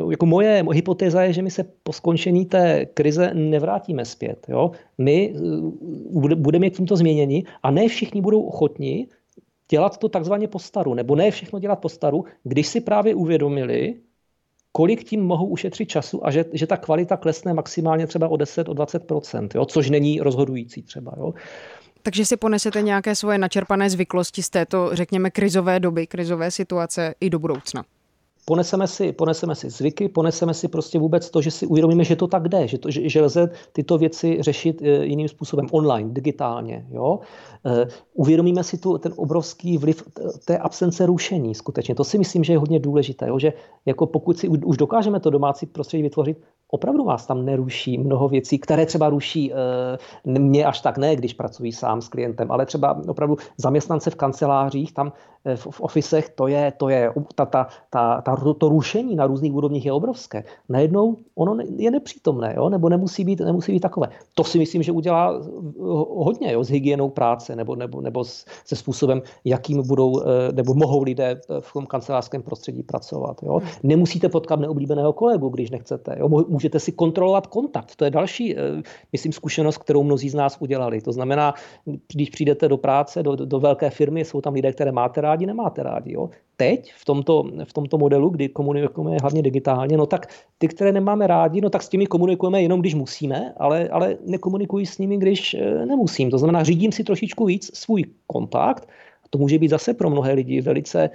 uh, 0.02 0.10
jako 0.10 0.26
moje 0.26 0.64
hypotéza 0.72 1.22
je, 1.22 1.32
že 1.32 1.42
my 1.42 1.50
se 1.50 1.64
po 1.82 1.92
skončení 1.92 2.46
té 2.46 2.86
krize 2.86 3.30
nevrátíme 3.34 4.04
zpět. 4.04 4.46
Jo? 4.48 4.70
My 4.98 5.34
budeme 6.36 6.70
tímto 6.70 6.96
změněni 6.96 7.44
a 7.62 7.70
ne 7.70 7.88
všichni 7.88 8.20
budou 8.20 8.42
ochotní 8.42 9.08
dělat 9.70 9.98
to 9.98 10.08
takzvaně 10.08 10.48
po 10.48 10.58
staru, 10.58 10.94
nebo 10.94 11.16
ne 11.16 11.30
všechno 11.30 11.58
dělat 11.58 11.76
po 11.76 11.88
staru, 11.88 12.24
když 12.44 12.66
si 12.66 12.80
právě 12.80 13.14
uvědomili, 13.14 13.94
kolik 14.72 15.04
tím 15.04 15.22
mohou 15.22 15.46
ušetřit 15.46 15.86
času 15.86 16.26
a 16.26 16.30
že, 16.30 16.44
že 16.52 16.66
ta 16.66 16.76
kvalita 16.76 17.16
klesne 17.16 17.54
maximálně 17.54 18.06
třeba 18.06 18.28
o 18.28 18.36
10, 18.36 18.68
o 18.68 18.74
20 18.74 19.12
jo, 19.54 19.64
což 19.64 19.90
není 19.90 20.20
rozhodující 20.20 20.82
třeba. 20.82 21.12
Jo. 21.16 21.34
Takže 22.02 22.24
si 22.24 22.36
ponesete 22.36 22.82
nějaké 22.82 23.14
svoje 23.14 23.38
načerpané 23.38 23.90
zvyklosti 23.90 24.42
z 24.42 24.50
této, 24.50 24.90
řekněme, 24.92 25.30
krizové 25.30 25.80
doby, 25.80 26.06
krizové 26.06 26.50
situace 26.50 27.14
i 27.20 27.30
do 27.30 27.38
budoucna 27.38 27.84
poneseme 28.50 28.86
si, 28.86 29.12
poneseme 29.12 29.54
si 29.54 29.70
zvyky, 29.70 30.08
poneseme 30.08 30.54
si 30.54 30.68
prostě 30.68 30.98
vůbec 30.98 31.30
to, 31.30 31.38
že 31.42 31.50
si 31.50 31.66
uvědomíme, 31.66 32.04
že 32.04 32.16
to 32.16 32.26
tak 32.26 32.48
jde, 32.48 32.68
že, 32.68 32.78
to, 32.78 32.90
že, 32.90 33.08
že 33.08 33.22
lze 33.22 33.48
tyto 33.72 33.98
věci 33.98 34.42
řešit 34.42 34.82
eh, 34.82 35.06
jiným 35.06 35.28
způsobem, 35.28 35.66
online, 35.70 36.10
digitálně. 36.10 36.86
Jo? 36.90 37.20
Eh, 37.66 37.86
uvědomíme 38.14 38.64
si 38.64 38.78
tu, 38.78 38.98
ten 38.98 39.12
obrovský 39.16 39.78
vliv 39.78 40.02
té 40.44 40.58
absence 40.58 41.06
rušení 41.06 41.54
skutečně. 41.54 41.94
To 41.94 42.04
si 42.04 42.18
myslím, 42.18 42.44
že 42.44 42.52
je 42.52 42.58
hodně 42.58 42.78
důležité, 42.78 43.28
jo? 43.28 43.38
že 43.38 43.52
jako 43.86 44.06
pokud 44.06 44.38
si 44.38 44.48
už 44.48 44.76
dokážeme 44.76 45.20
to 45.20 45.30
domácí 45.30 45.66
prostředí 45.66 46.02
vytvořit, 46.02 46.42
opravdu 46.70 47.04
vás 47.04 47.26
tam 47.26 47.44
neruší 47.44 47.98
mnoho 47.98 48.28
věcí, 48.28 48.58
které 48.58 48.86
třeba 48.86 49.08
ruší 49.08 49.52
e, 49.52 50.38
mě 50.38 50.64
až 50.64 50.80
tak 50.80 50.98
ne, 50.98 51.16
když 51.16 51.34
pracuji 51.34 51.72
sám 51.72 52.00
s 52.00 52.08
klientem, 52.08 52.50
ale 52.50 52.66
třeba 52.66 52.98
opravdu 53.08 53.36
zaměstnance 53.56 54.10
v 54.10 54.14
kancelářích, 54.14 54.94
tam 54.94 55.12
v, 55.44 55.70
v 55.70 55.80
ofisech, 55.80 56.28
to 56.28 56.46
je, 56.46 56.72
to 56.76 56.88
je 56.88 57.12
ta, 57.34 57.46
ta, 57.46 57.66
ta, 57.90 58.20
ta, 58.20 58.34
to 58.54 58.68
rušení 58.68 59.16
na 59.16 59.26
různých 59.26 59.54
úrovních 59.54 59.86
je 59.86 59.92
obrovské. 59.92 60.44
Najednou 60.68 61.16
ono 61.34 61.56
je 61.76 61.90
nepřítomné, 61.90 62.54
jo? 62.56 62.68
nebo 62.68 62.88
nemusí 62.88 63.24
být, 63.24 63.40
nemusí 63.40 63.72
být 63.72 63.80
takové. 63.80 64.08
To 64.34 64.44
si 64.44 64.58
myslím, 64.58 64.82
že 64.82 64.92
udělá 64.92 65.40
eh, 65.40 65.50
hodně 66.08 66.52
jo? 66.52 66.64
s 66.64 66.68
hygienou 66.68 67.08
práce 67.08 67.56
nebo, 67.56 67.76
nebo, 67.76 68.00
nebo 68.00 68.24
se 68.64 68.76
způsobem, 68.76 69.22
jakým 69.44 69.86
budou 69.86 70.22
nebo 70.52 70.74
mohou 70.74 71.02
lidé 71.02 71.40
v 71.60 71.72
tom 71.72 71.86
kancelářském 71.86 72.42
prostředí 72.42 72.82
pracovat. 72.82 73.42
Jo? 73.42 73.58
Hmm. 73.58 73.68
Nemusíte 73.82 74.28
potkat 74.28 74.60
neoblíbeného 74.60 75.12
kolegu, 75.12 75.48
když 75.48 75.70
nechcete. 75.70 76.16
Jo? 76.18 76.28
můžete 76.28 76.80
si 76.80 76.92
kontrolovat 76.92 77.46
kontakt. 77.46 77.96
To 77.96 78.04
je 78.04 78.10
další, 78.10 78.56
eh, 78.56 78.82
myslím, 79.12 79.32
zkušenost, 79.32 79.78
kterou 79.78 80.02
mnozí 80.02 80.30
z 80.30 80.34
nás 80.34 80.56
udělali. 80.60 81.00
To 81.00 81.12
znamená, 81.12 81.54
když 82.12 82.30
přijdete 82.30 82.68
do 82.68 82.76
práce, 82.76 83.22
do, 83.22 83.36
do 83.36 83.58
velké 83.60 83.90
firmy, 83.90 84.24
jsou 84.24 84.40
tam 84.40 84.54
lidé, 84.54 84.72
které 84.72 84.92
máte 84.92 85.20
rádi, 85.20 85.46
nemáte 85.46 85.82
rádi. 85.82 86.12
Jo? 86.12 86.30
Teď 86.56 86.92
v 86.92 87.04
tomto, 87.04 87.44
v 87.64 87.72
tomto 87.72 87.98
modelu, 87.98 88.19
kdy 88.28 88.48
komunikujeme 88.48 89.16
hlavně 89.20 89.42
digitálně, 89.42 89.96
no 89.96 90.06
tak 90.06 90.26
ty, 90.58 90.68
které 90.68 90.92
nemáme 90.92 91.26
rádi, 91.26 91.60
no 91.60 91.70
tak 91.70 91.82
s 91.82 91.88
těmi 91.88 92.06
komunikujeme 92.06 92.62
jenom, 92.62 92.80
když 92.80 92.94
musíme, 92.94 93.54
ale, 93.56 93.88
ale 93.88 94.16
nekomunikuji 94.26 94.86
s 94.86 94.98
nimi, 94.98 95.16
když 95.16 95.54
eh, 95.54 95.86
nemusím. 95.86 96.30
To 96.30 96.38
znamená, 96.38 96.64
řídím 96.64 96.92
si 96.92 97.04
trošičku 97.04 97.44
víc 97.44 97.70
svůj 97.74 98.04
kontakt, 98.26 98.88
to 99.30 99.38
může 99.38 99.58
být 99.58 99.68
zase 99.68 99.94
pro 99.94 100.10
mnohé 100.10 100.32
lidi 100.32 100.60
velice 100.60 101.10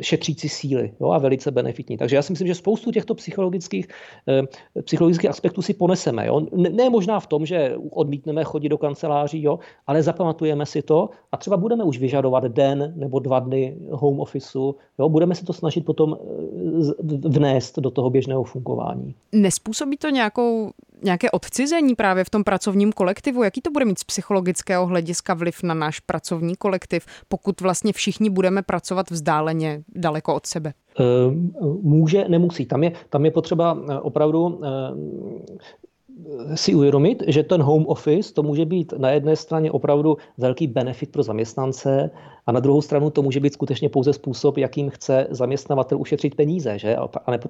šetřící 0.00 0.48
síly 0.48 0.92
jo, 1.00 1.10
a 1.10 1.18
velice 1.18 1.50
benefitní. 1.50 1.96
Takže 1.96 2.16
já 2.16 2.22
si 2.22 2.32
myslím, 2.32 2.48
že 2.48 2.54
spoustu 2.54 2.92
těchto 2.92 3.14
psychologických, 3.14 3.88
ehm, 4.26 4.46
psychologických 4.82 5.30
aspektů 5.30 5.62
si 5.62 5.74
poneseme. 5.74 6.26
Jo. 6.26 6.40
Ne 6.52 6.90
možná 6.90 7.20
v 7.20 7.26
tom, 7.26 7.46
že 7.46 7.76
odmítneme 7.90 8.44
chodit 8.44 8.68
do 8.68 8.78
kanceláří, 8.78 9.42
jo, 9.42 9.58
ale 9.86 10.02
zapamatujeme 10.02 10.66
si 10.66 10.82
to 10.82 11.10
a 11.32 11.36
třeba 11.36 11.56
budeme 11.56 11.84
už 11.84 11.98
vyžadovat 11.98 12.44
den 12.44 12.92
nebo 12.96 13.18
dva 13.18 13.40
dny 13.40 13.76
home 13.90 14.20
officeu. 14.20 14.74
Jo. 14.98 15.08
Budeme 15.08 15.34
se 15.34 15.44
to 15.44 15.52
snažit 15.52 15.84
potom 15.84 16.16
eh, 16.20 17.28
vnést 17.28 17.78
do 17.78 17.90
toho 17.90 18.10
běžného 18.10 18.44
fungování. 18.44 19.14
Nespůsobí 19.32 19.96
to 19.96 20.10
nějakou 20.10 20.70
nějaké 21.02 21.30
odcizení 21.30 21.94
právě 21.94 22.24
v 22.24 22.30
tom 22.30 22.44
pracovním 22.44 22.92
kolektivu? 22.92 23.42
Jaký 23.42 23.60
to 23.60 23.70
bude 23.70 23.84
mít 23.84 23.98
z 23.98 24.04
psychologického 24.04 24.86
hlediska 24.86 25.34
vliv 25.34 25.62
na 25.62 25.74
náš 25.74 26.00
pracovní 26.00 26.56
kolektiv, 26.56 27.06
pokud 27.28 27.60
vlastně 27.60 27.92
všichni 27.92 28.30
budeme 28.30 28.62
pracovat 28.62 29.10
vzdáleně? 29.10 29.59
Poměrně 29.60 29.84
daleko 29.94 30.34
od 30.34 30.46
sebe? 30.46 30.72
Ehm, 30.98 31.52
může, 31.82 32.28
nemusí. 32.28 32.66
Tam 32.66 32.84
je, 32.84 32.92
tam 33.10 33.24
je 33.24 33.30
potřeba 33.30 33.78
eh, 33.88 33.98
opravdu 33.98 34.60
ehm, 34.64 35.44
si 36.54 36.74
uvědomit, 36.74 37.22
že 37.26 37.42
ten 37.42 37.62
home 37.62 37.86
office 37.86 38.34
to 38.34 38.42
může 38.42 38.64
být 38.64 38.92
na 38.98 39.10
jedné 39.10 39.36
straně 39.36 39.70
opravdu 39.70 40.16
velký 40.38 40.66
benefit 40.66 41.12
pro 41.12 41.22
zaměstnance 41.22 42.10
a 42.50 42.52
na 42.52 42.60
druhou 42.60 42.82
stranu 42.82 43.10
to 43.10 43.22
může 43.22 43.40
být 43.40 43.52
skutečně 43.52 43.88
pouze 43.88 44.12
způsob, 44.12 44.58
jakým 44.58 44.90
chce 44.90 45.26
zaměstnavatel 45.30 46.00
ušetřit 46.00 46.34
peníze 46.34 46.78
že? 46.78 46.96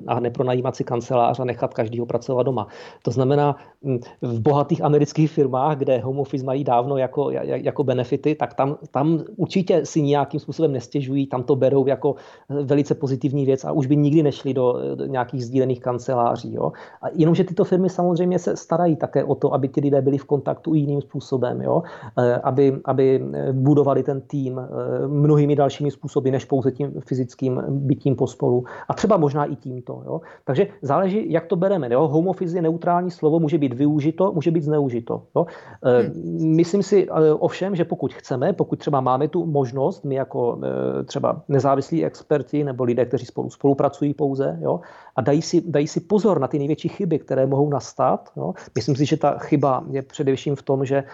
a 0.07 0.21
nepronajímat 0.21 0.77
si 0.77 0.85
kancelář 0.85 1.41
a 1.41 1.45
nechat 1.45 1.75
každého 1.75 2.07
pracovat 2.07 2.43
doma. 2.43 2.67
To 3.03 3.11
znamená, 3.11 3.57
hm, 3.85 3.99
v 4.23 4.41
bohatých 4.41 4.85
amerických 4.85 5.31
firmách, 5.31 5.79
kde 5.79 5.99
home 5.99 6.19
office 6.19 6.45
mají 6.45 6.65
dávno 6.65 6.97
jako, 6.97 7.31
jako 7.31 7.85
benefity, 7.85 8.35
tak 8.35 8.55
tam, 8.55 8.77
tam 8.91 9.25
určitě 9.37 9.87
si 9.87 10.03
nějakým 10.03 10.41
způsobem 10.41 10.73
nestěžují, 10.73 11.27
tam 11.27 11.43
to 11.43 11.57
berou 11.57 11.87
jako 11.87 12.15
velice 12.49 12.95
pozitivní 12.95 13.47
věc 13.47 13.65
a 13.65 13.73
už 13.73 13.87
by 13.87 13.97
nikdy 13.97 14.23
nešli 14.23 14.55
do, 14.55 14.95
do 14.95 15.07
nějakých 15.07 15.45
sdílených 15.45 15.81
kanceláří. 15.81 16.55
Jo? 16.55 16.73
A 17.03 17.07
jenomže 17.13 17.45
tyto 17.45 17.65
firmy 17.65 17.89
samozřejmě 17.89 18.39
se 18.39 18.57
starají 18.57 18.97
také 18.97 19.25
o 19.25 19.35
to, 19.35 19.55
aby 19.55 19.69
ti 19.69 19.81
lidé 19.81 20.03
byli 20.03 20.19
v 20.19 20.25
kontaktu 20.25 20.75
jiným 20.75 21.01
způsobem, 21.01 21.63
jo? 21.63 21.83
Eh, 22.19 22.35
aby, 22.35 22.77
aby 22.85 23.25
budovali 23.53 24.03
ten 24.03 24.21
tým, 24.21 24.61
mnohými 25.07 25.57
dalšími 25.57 25.91
způsoby, 25.91 26.31
než 26.31 26.45
pouze 26.45 26.71
tím 26.73 27.01
fyzickým 27.01 27.63
bytím 27.69 28.17
pospolu. 28.17 28.65
A 28.89 28.95
třeba 28.95 29.17
možná 29.17 29.45
i 29.45 29.57
tímto. 29.57 30.03
Jo? 30.07 30.21
Takže 30.45 30.67
záleží, 30.83 31.33
jak 31.33 31.47
to 31.47 31.57
bereme. 31.57 31.89
Jo? 31.93 32.09
Home 32.09 32.29
office 32.29 32.57
je 32.57 32.63
neutrální 32.63 33.11
slovo, 33.11 33.41
může 33.41 33.59
být 33.59 33.73
využito, 33.73 34.33
může 34.33 34.51
být 34.51 34.63
zneužito. 34.63 35.23
Jo? 35.37 35.47
Hmm. 35.83 36.57
Myslím 36.57 36.83
si 36.83 37.09
eh, 37.09 37.33
ovšem, 37.33 37.77
že 37.77 37.85
pokud 37.85 38.15
chceme, 38.15 38.53
pokud 38.53 38.79
třeba 38.79 39.01
máme 39.01 39.29
tu 39.29 39.47
možnost, 39.47 40.05
my 40.05 40.15
jako 40.15 40.59
eh, 40.63 41.05
třeba 41.05 41.43
nezávislí 41.49 42.05
experti 42.05 42.65
nebo 42.65 42.85
lidé, 42.85 43.05
kteří 43.05 43.27
spolu 43.27 43.51
spolupracují 43.51 44.15
pouze, 44.15 44.59
jo? 44.63 44.81
a 45.17 45.21
dají 45.21 45.43
si, 45.43 45.63
dají 45.67 45.87
si 45.87 46.01
pozor 46.01 46.41
na 46.41 46.49
ty 46.49 46.59
největší 46.59 46.89
chyby, 46.89 47.19
které 47.19 47.47
mohou 47.47 47.71
nastat. 47.71 48.31
Jo? 48.37 48.53
Myslím 48.75 48.97
si, 48.97 49.07
že 49.07 49.17
ta 49.17 49.39
chyba 49.39 49.85
je 49.91 50.03
především 50.03 50.57
v 50.57 50.63
tom, 50.63 50.85
že 50.85 51.05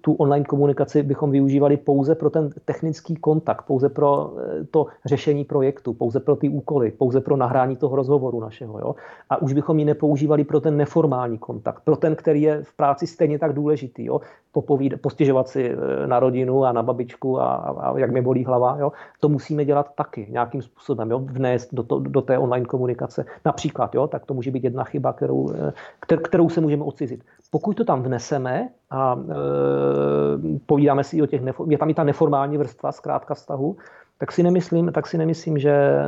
tu 0.00 0.12
online 0.12 0.44
komunikaci 0.44 1.02
bychom 1.02 1.30
využívali 1.30 1.76
pouze 1.76 2.14
pro 2.14 2.30
ten 2.30 2.50
technický 2.64 3.15
kontakt, 3.16 3.62
pouze 3.66 3.88
pro 3.88 4.32
eh, 4.38 4.64
to 4.64 4.86
řešení 5.04 5.44
projektu, 5.44 5.94
pouze 5.94 6.20
pro 6.20 6.36
ty 6.36 6.48
úkoly, 6.48 6.90
pouze 6.90 7.20
pro 7.20 7.36
nahrání 7.36 7.76
toho 7.76 7.96
rozhovoru 7.96 8.40
našeho. 8.40 8.78
Jo? 8.78 8.94
A 9.30 9.42
už 9.42 9.52
bychom 9.52 9.78
ji 9.78 9.84
nepoužívali 9.84 10.44
pro 10.44 10.60
ten 10.60 10.76
neformální 10.76 11.38
kontakt, 11.38 11.82
pro 11.84 11.96
ten, 11.96 12.16
který 12.16 12.42
je 12.42 12.62
v 12.62 12.76
práci 12.76 13.06
stejně 13.06 13.38
tak 13.38 13.52
důležitý. 13.52 14.04
Jo? 14.04 14.20
Popovíd, 14.52 15.00
postěžovat 15.00 15.48
si 15.48 15.70
eh, 15.70 16.06
na 16.06 16.20
rodinu 16.20 16.64
a 16.64 16.72
na 16.72 16.82
babičku 16.82 17.40
a, 17.40 17.54
a 17.54 17.98
jak 17.98 18.10
mi 18.10 18.22
bolí 18.22 18.44
hlava. 18.44 18.76
Jo? 18.80 18.92
To 19.20 19.28
musíme 19.28 19.64
dělat 19.64 19.94
taky 19.94 20.26
nějakým 20.30 20.62
způsobem, 20.62 21.10
jo? 21.10 21.18
vnést 21.18 21.74
do, 21.74 21.82
to, 21.82 21.98
do 21.98 22.22
té 22.22 22.38
online 22.38 22.66
komunikace. 22.66 23.24
Například, 23.44 23.94
jo? 23.94 24.06
tak 24.06 24.26
to 24.26 24.34
může 24.34 24.50
být 24.50 24.64
jedna 24.64 24.84
chyba, 24.84 25.12
kterou, 25.12 25.52
eh, 25.52 26.16
kterou 26.16 26.48
se 26.48 26.60
můžeme 26.60 26.84
odcizit. 26.84 27.24
Pokud 27.56 27.76
to 27.76 27.84
tam 27.84 28.02
vneseme 28.02 28.68
a 28.90 29.16
e, 29.16 30.58
povídáme 30.66 31.04
si 31.04 31.22
o 31.22 31.26
těch, 31.26 31.42
je 31.68 31.78
tam 31.78 31.90
i 31.90 31.94
ta 31.94 32.04
neformální 32.04 32.58
vrstva 32.58 32.92
zkrátka 32.92 33.34
vztahu, 33.34 33.76
tak 34.18 34.32
si 34.32 34.42
nemyslím, 34.42 34.92
tak 34.92 35.06
si 35.06 35.18
nemyslím 35.18 35.58
že 35.58 35.70
e, 35.70 36.02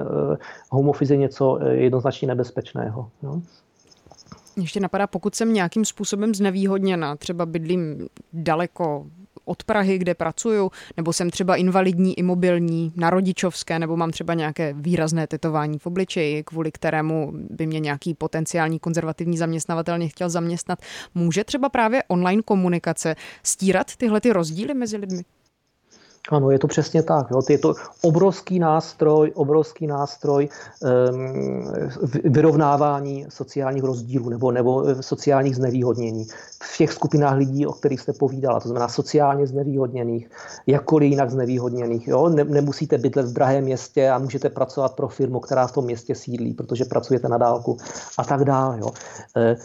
home 0.71 0.89
office 0.89 1.15
je 1.15 1.17
něco 1.17 1.59
e, 1.61 1.75
jednoznačně 1.75 2.29
nebezpečného. 2.29 3.11
No. 3.23 3.43
Ještě 4.57 4.81
napadá, 4.81 5.07
pokud 5.07 5.35
jsem 5.35 5.53
nějakým 5.53 5.85
způsobem 5.85 6.35
znevýhodněna, 6.35 7.17
třeba 7.17 7.47
bydlím 7.47 8.09
daleko 8.33 9.07
od 9.49 9.63
Prahy, 9.63 9.99
kde 9.99 10.15
pracuju, 10.15 10.71
nebo 10.97 11.13
jsem 11.13 11.31
třeba 11.31 11.57
invalidní, 11.57 12.19
imobilní, 12.19 12.93
na 12.97 13.11
rodičovské, 13.11 13.79
nebo 13.79 13.97
mám 13.97 14.11
třeba 14.11 14.35
nějaké 14.35 14.73
výrazné 14.73 15.27
tetování 15.27 15.79
v 15.79 15.87
obličeji, 15.87 16.45
kvůli 16.45 16.73
kterému 16.73 17.33
by 17.51 17.67
mě 17.67 17.81
nějaký 17.81 18.15
potenciální 18.15 18.79
konzervativní 18.79 19.39
zaměstnavatel 19.39 19.99
nechtěl 19.99 20.31
zaměstnat. 20.31 20.79
Může 21.15 21.45
třeba 21.45 21.69
právě 21.69 22.03
online 22.09 22.43
komunikace 22.43 23.17
stírat 23.43 23.97
tyhle 23.97 24.21
ty 24.21 24.33
rozdíly 24.33 24.75
mezi 24.75 24.97
lidmi? 24.97 25.23
Ano, 26.31 26.51
je 26.51 26.59
to 26.59 26.67
přesně 26.67 27.03
tak. 27.03 27.31
Jo. 27.31 27.41
Je 27.49 27.59
to 27.59 27.75
obrovský 28.03 28.59
nástroj, 28.59 29.33
obrovský 29.35 29.87
nástroj 29.87 30.49
um, 31.11 31.73
vyrovnávání 32.25 33.27
sociálních 33.29 33.85
rozdílů 33.85 34.29
nebo, 34.29 34.53
nebo 34.53 34.89
eh, 34.89 35.03
sociálních 35.03 35.57
znevýhodnění 35.57 36.27
v 36.63 36.77
těch 36.77 36.93
skupinách 36.93 37.37
lidí, 37.37 37.67
o 37.67 37.73
kterých 37.73 38.01
jste 38.01 38.13
povídala, 38.13 38.61
to 38.61 38.69
znamená 38.69 38.89
sociálně 38.89 39.47
znevýhodněných, 39.47 40.31
jakkoliv 40.67 41.11
jinak 41.11 41.31
znevýhodněných. 41.31 42.09
Jo. 42.09 42.29
Ne, 42.29 42.45
nemusíte 42.45 42.99
bydlet 42.99 43.27
v 43.27 43.33
drahém 43.33 43.65
městě 43.65 44.11
a 44.11 44.19
můžete 44.19 44.49
pracovat 44.49 44.95
pro 44.95 45.09
firmu, 45.09 45.41
která 45.41 45.67
v 45.67 45.73
tom 45.73 45.85
městě 45.85 46.15
sídlí, 46.15 46.55
protože 46.55 46.85
pracujete 46.85 47.29
na 47.29 47.39
dálku 47.39 47.77
a 48.19 48.25
tak 48.25 48.45
dále. 48.45 48.79
Jo. 48.79 48.91
Eh, 49.37 49.57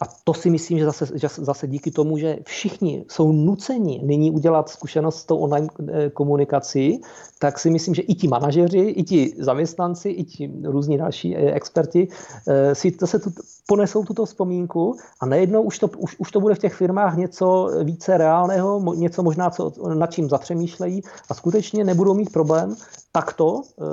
a 0.00 0.04
to 0.24 0.34
si 0.34 0.50
myslím, 0.50 0.78
že 0.78 0.84
zase, 0.84 1.06
že 1.14 1.28
zase 1.28 1.68
díky 1.68 1.90
tomu, 1.90 2.18
že 2.18 2.38
všichni 2.46 3.04
jsou 3.08 3.32
nuceni 3.32 4.00
nyní 4.04 4.30
udělat 4.30 4.68
zkušenost 4.68 5.16
s 5.16 5.24
tou 5.24 5.38
online 5.38 5.68
eh, 5.88 6.10
komunikací, 6.10 7.00
tak 7.38 7.58
si 7.58 7.70
myslím, 7.70 7.94
že 7.94 8.02
i 8.02 8.14
ti 8.14 8.28
manažeři, 8.28 8.78
i 8.78 9.02
ti 9.02 9.34
zaměstnanci, 9.38 10.08
i 10.08 10.24
ti 10.24 10.52
různí 10.64 10.98
další 10.98 11.36
eh, 11.36 11.52
experti 11.52 12.08
eh, 12.48 12.74
si 12.74 12.96
zase 13.00 13.18
tu 13.18 13.30
ponesou 13.66 14.04
tuto 14.04 14.24
vzpomínku 14.24 14.96
a 15.20 15.26
najednou 15.26 15.62
už 15.62 15.78
to, 15.78 15.88
už, 15.98 16.16
už 16.18 16.30
to 16.30 16.40
bude 16.40 16.54
v 16.54 16.58
těch 16.58 16.74
firmách 16.74 17.16
něco 17.16 17.70
více 17.84 18.18
reálného, 18.18 18.94
něco 18.94 19.22
možná, 19.22 19.50
co, 19.50 19.72
nad 19.94 20.06
čím 20.06 20.28
zapřemýšlejí 20.28 21.02
a 21.30 21.34
skutečně 21.34 21.84
nebudou 21.84 22.14
mít 22.14 22.32
problém 22.32 22.76
takto 23.12 23.62
e, 23.62 23.84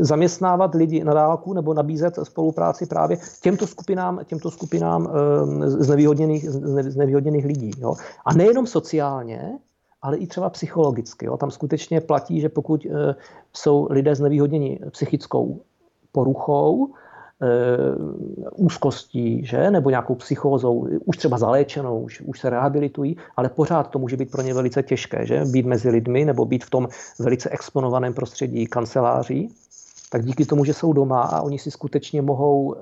e, 0.00 0.04
zaměstnávat 0.04 0.74
lidi 0.74 1.04
na 1.04 1.14
dálku 1.14 1.52
nebo 1.52 1.74
nabízet 1.74 2.18
spolupráci 2.22 2.86
právě 2.86 3.18
těmto 3.42 3.66
skupinám, 3.66 4.20
těmto 4.26 4.50
skupinám 4.50 5.08
e, 5.08 5.70
znevýhodněných, 5.70 6.50
znevýhodněných 6.90 7.44
lidí. 7.44 7.70
Jo. 7.78 7.94
A 8.24 8.34
nejenom 8.34 8.66
sociálně, 8.66 9.58
ale 10.02 10.16
i 10.16 10.26
třeba 10.26 10.50
psychologicky. 10.50 11.26
Jo. 11.26 11.36
Tam 11.36 11.50
skutečně 11.50 12.00
platí, 12.00 12.40
že 12.40 12.48
pokud 12.48 12.86
e, 12.86 13.14
jsou 13.52 13.86
lidé 13.90 14.14
znevýhodněni 14.14 14.80
psychickou 14.90 15.60
poruchou, 16.12 16.94
úzkostí, 18.52 19.44
že? 19.44 19.70
nebo 19.70 19.90
nějakou 19.90 20.14
psychózou, 20.14 20.88
už 21.04 21.16
třeba 21.16 21.38
zaléčenou, 21.38 22.00
už, 22.00 22.20
už 22.20 22.40
se 22.40 22.50
rehabilitují, 22.50 23.16
ale 23.36 23.48
pořád 23.48 23.90
to 23.90 23.98
může 23.98 24.16
být 24.16 24.30
pro 24.30 24.42
ně 24.42 24.54
velice 24.54 24.82
těžké, 24.82 25.26
že? 25.26 25.44
být 25.44 25.66
mezi 25.66 25.90
lidmi 25.90 26.24
nebo 26.24 26.44
být 26.44 26.64
v 26.64 26.70
tom 26.70 26.88
velice 27.18 27.50
exponovaném 27.50 28.14
prostředí 28.14 28.66
kanceláří. 28.66 29.54
Tak 30.10 30.24
díky 30.24 30.44
tomu, 30.44 30.64
že 30.64 30.74
jsou 30.74 30.92
doma 30.92 31.22
a 31.22 31.42
oni 31.42 31.58
si 31.58 31.70
skutečně 31.70 32.22
mohou 32.22 32.74
eh, 32.74 32.78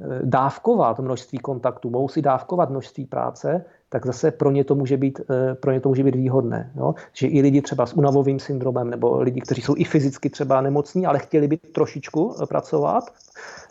eh, 0.00 0.20
dávkovat 0.22 1.00
množství 1.00 1.38
kontaktů, 1.38 1.90
mohou 1.90 2.08
si 2.08 2.22
dávkovat 2.22 2.70
množství 2.70 3.06
práce, 3.06 3.64
tak 3.92 4.06
zase 4.06 4.30
pro 4.30 4.50
ně 4.50 4.64
to 4.64 4.74
může 4.74 4.96
být, 4.96 5.20
pro 5.60 5.72
ně 5.72 5.80
to 5.80 5.88
může 5.88 6.04
být 6.04 6.14
výhodné. 6.14 6.72
Jo? 6.76 6.94
Že 7.12 7.26
i 7.26 7.42
lidi 7.42 7.62
třeba 7.62 7.86
s 7.86 7.92
unavovým 7.92 8.40
syndromem 8.40 8.90
nebo 8.90 9.20
lidi, 9.20 9.40
kteří 9.40 9.62
jsou 9.62 9.74
i 9.76 9.84
fyzicky 9.84 10.30
třeba 10.30 10.60
nemocní, 10.60 11.06
ale 11.06 11.18
chtěli 11.18 11.48
by 11.48 11.56
trošičku 11.56 12.34
pracovat, 12.48 13.04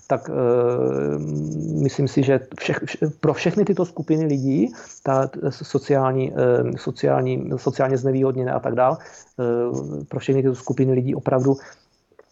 tak 0.08 0.30
e, 0.30 0.34
myslím 1.84 2.08
si, 2.08 2.24
že 2.24 2.40
všech, 2.60 2.80
pro 3.20 3.34
všechny 3.34 3.66
tyto 3.66 3.86
skupiny 3.86 4.26
lidí, 4.26 4.74
ta 5.04 5.30
sociální, 5.50 6.34
e, 6.36 6.78
sociální, 6.78 7.50
sociálně 7.56 7.98
znevýhodněné 7.98 8.52
a 8.52 8.60
tak 8.60 8.76
dále, 8.76 8.98
e, 9.00 10.06
pro 10.06 10.20
všechny 10.20 10.42
tyto 10.42 10.56
skupiny 10.56 10.94
lidí 10.94 11.16
opravdu 11.16 11.56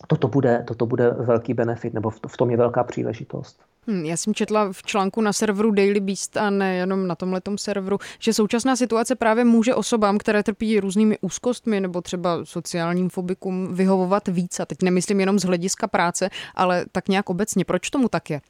toto 0.08 0.28
bude, 0.28 0.64
toto 0.68 0.86
bude 0.86 1.10
velký 1.10 1.54
benefit, 1.54 1.94
nebo 1.94 2.10
v 2.10 2.38
tom 2.38 2.52
je 2.52 2.58
velká 2.58 2.84
příležitost. 2.84 3.60
Hmm, 3.88 4.06
já 4.06 4.18
jsem 4.18 4.34
četla 4.34 4.72
v 4.72 4.84
článku 4.84 5.22
na 5.22 5.34
serveru 5.34 5.72
Daily 5.72 6.00
Beast 6.00 6.38
a 6.38 6.50
nejenom 6.50 7.08
na 7.08 7.16
tomhletom 7.16 7.58
serveru, 7.58 7.98
že 8.20 8.34
současná 8.34 8.76
situace 8.76 9.16
právě 9.16 9.46
může 9.46 9.76
osobám, 9.76 10.18
které 10.18 10.44
trpí 10.44 10.80
různými 10.80 11.18
úzkostmi 11.22 11.80
nebo 11.80 12.02
třeba 12.02 12.46
sociálním 12.46 13.10
fobikům 13.10 13.76
vyhovovat 13.76 14.28
víc. 14.28 14.60
A 14.60 14.66
teď 14.66 14.82
nemyslím 14.82 15.20
jenom 15.20 15.40
z 15.40 15.44
hlediska 15.44 15.88
práce, 15.88 16.30
ale 16.56 16.86
tak 16.92 17.10
nějak 17.10 17.30
obecně. 17.30 17.66
Proč 17.66 17.90
tomu 17.90 18.10
tak 18.10 18.30
je? 18.30 18.42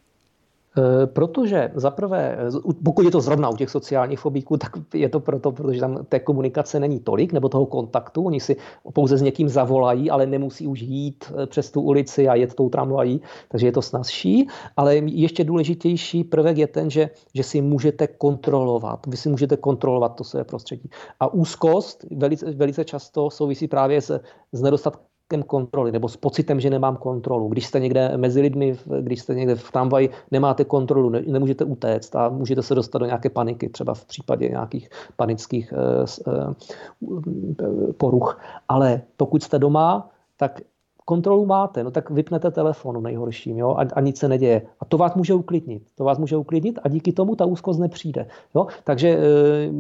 Eh, 0.78 1.08
protože 1.08 1.72
zaprvé, 1.76 2.38
pokud 2.84 3.06
je 3.06 3.12
to 3.12 3.22
zrovna 3.22 3.50
u 3.50 3.56
těch 3.56 3.70
sociálních 3.70 4.20
fobíků, 4.20 4.58
tak 4.58 4.72
je 4.94 5.10
to 5.10 5.20
proto, 5.20 5.52
protože 5.52 5.80
tam 5.80 6.06
té 6.06 6.20
komunikace 6.20 6.80
není 6.80 7.00
tolik, 7.00 7.34
nebo 7.34 7.50
toho 7.50 7.66
kontaktu. 7.66 8.24
Oni 8.24 8.40
si 8.40 8.56
pouze 8.94 9.18
s 9.18 9.22
někým 9.22 9.50
zavolají, 9.50 10.10
ale 10.10 10.26
nemusí 10.26 10.68
už 10.68 10.82
jít 10.82 11.34
eh, 11.38 11.46
přes 11.46 11.72
tu 11.72 11.82
ulici 11.82 12.28
a 12.28 12.36
jet 12.36 12.54
tou 12.54 12.70
tramvají, 12.70 13.22
takže 13.50 13.68
je 13.68 13.72
to 13.72 13.82
snazší. 13.82 14.48
Ale 14.78 14.96
ještě 14.96 15.44
důležitější 15.44 16.24
prvek 16.24 16.58
je 16.58 16.68
ten, 16.68 16.90
že, 16.90 17.10
že 17.34 17.44
si 17.44 17.62
můžete 17.62 18.08
kontrolovat. 18.08 19.08
Vy 19.08 19.18
si 19.18 19.30
můžete 19.30 19.58
kontrolovat 19.58 20.16
to 20.16 20.24
své 20.24 20.44
prostředí. 20.44 20.90
A 21.20 21.34
úzkost 21.34 22.06
velice, 22.12 22.52
velice 22.52 22.86
často 22.86 23.30
souvisí 23.30 23.68
právě 23.68 24.02
s, 24.02 24.20
s 24.52 24.62
nedostatkem 24.62 25.09
kontroly 25.38 25.92
nebo 25.92 26.08
s 26.08 26.18
pocitem, 26.18 26.60
že 26.60 26.70
nemám 26.70 26.98
kontrolu. 26.98 27.48
Když 27.48 27.66
jste 27.66 27.80
někde 27.80 28.18
mezi 28.18 28.42
lidmi, 28.42 28.78
když 29.02 29.22
jste 29.22 29.36
někde 29.36 29.56
v 29.56 29.72
tramvaji, 29.72 30.10
nemáte 30.32 30.66
kontrolu, 30.66 31.10
ne, 31.10 31.22
nemůžete 31.28 31.64
utéct 31.64 32.16
a 32.16 32.30
můžete 32.30 32.64
se 32.64 32.76
dostat 32.76 32.98
do 32.98 33.06
nějaké 33.06 33.30
paniky, 33.30 33.70
třeba 33.70 33.94
v 33.94 34.06
případě 34.06 34.50
nějakých 34.50 34.90
panických 35.16 35.74
eh, 35.74 36.06
eh, 36.28 37.94
poruch. 37.98 38.40
Ale 38.68 39.02
pokud 39.18 39.44
jste 39.44 39.60
doma, 39.60 40.10
tak 40.38 40.62
kontrolu 41.10 41.46
máte, 41.46 41.84
no 41.84 41.92
tak 41.92 42.10
vypnete 42.10 42.52
telefonu 42.52 43.02
nejhorším 43.02 43.58
jo, 43.58 43.74
a, 43.78 43.82
a 43.94 44.02
nic 44.02 44.18
se 44.18 44.30
neděje. 44.30 44.62
A 44.80 44.86
to 44.86 44.98
vás 44.98 45.16
může 45.16 45.34
uklidnit. 45.34 45.84
To 45.98 46.04
vás 46.04 46.18
může 46.18 46.38
uklidnit 46.38 46.80
a 46.84 46.90
díky 46.90 47.12
tomu 47.12 47.36
ta 47.36 47.46
úzkost 47.46 47.80
nepřijde. 47.80 48.28
Jo. 48.56 48.68
Takže 48.84 49.10
eh, 49.10 49.20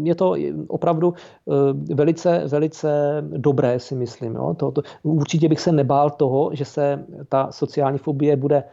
je 0.03 0.15
to 0.15 0.35
opravdu 0.67 1.13
eh, 1.13 1.93
velice, 1.93 2.47
velice 2.47 2.89
dobré, 3.21 3.79
si 3.79 3.95
myslím. 3.95 4.35
Jo. 4.35 4.53
To, 4.57 4.71
to, 4.71 4.81
určitě 5.03 5.49
bych 5.49 5.59
se 5.59 5.71
nebál 5.71 6.09
toho, 6.09 6.49
že 6.53 6.65
se 6.65 7.05
ta 7.29 7.51
sociální 7.51 7.97
fobie 7.97 8.35
bude 8.35 8.63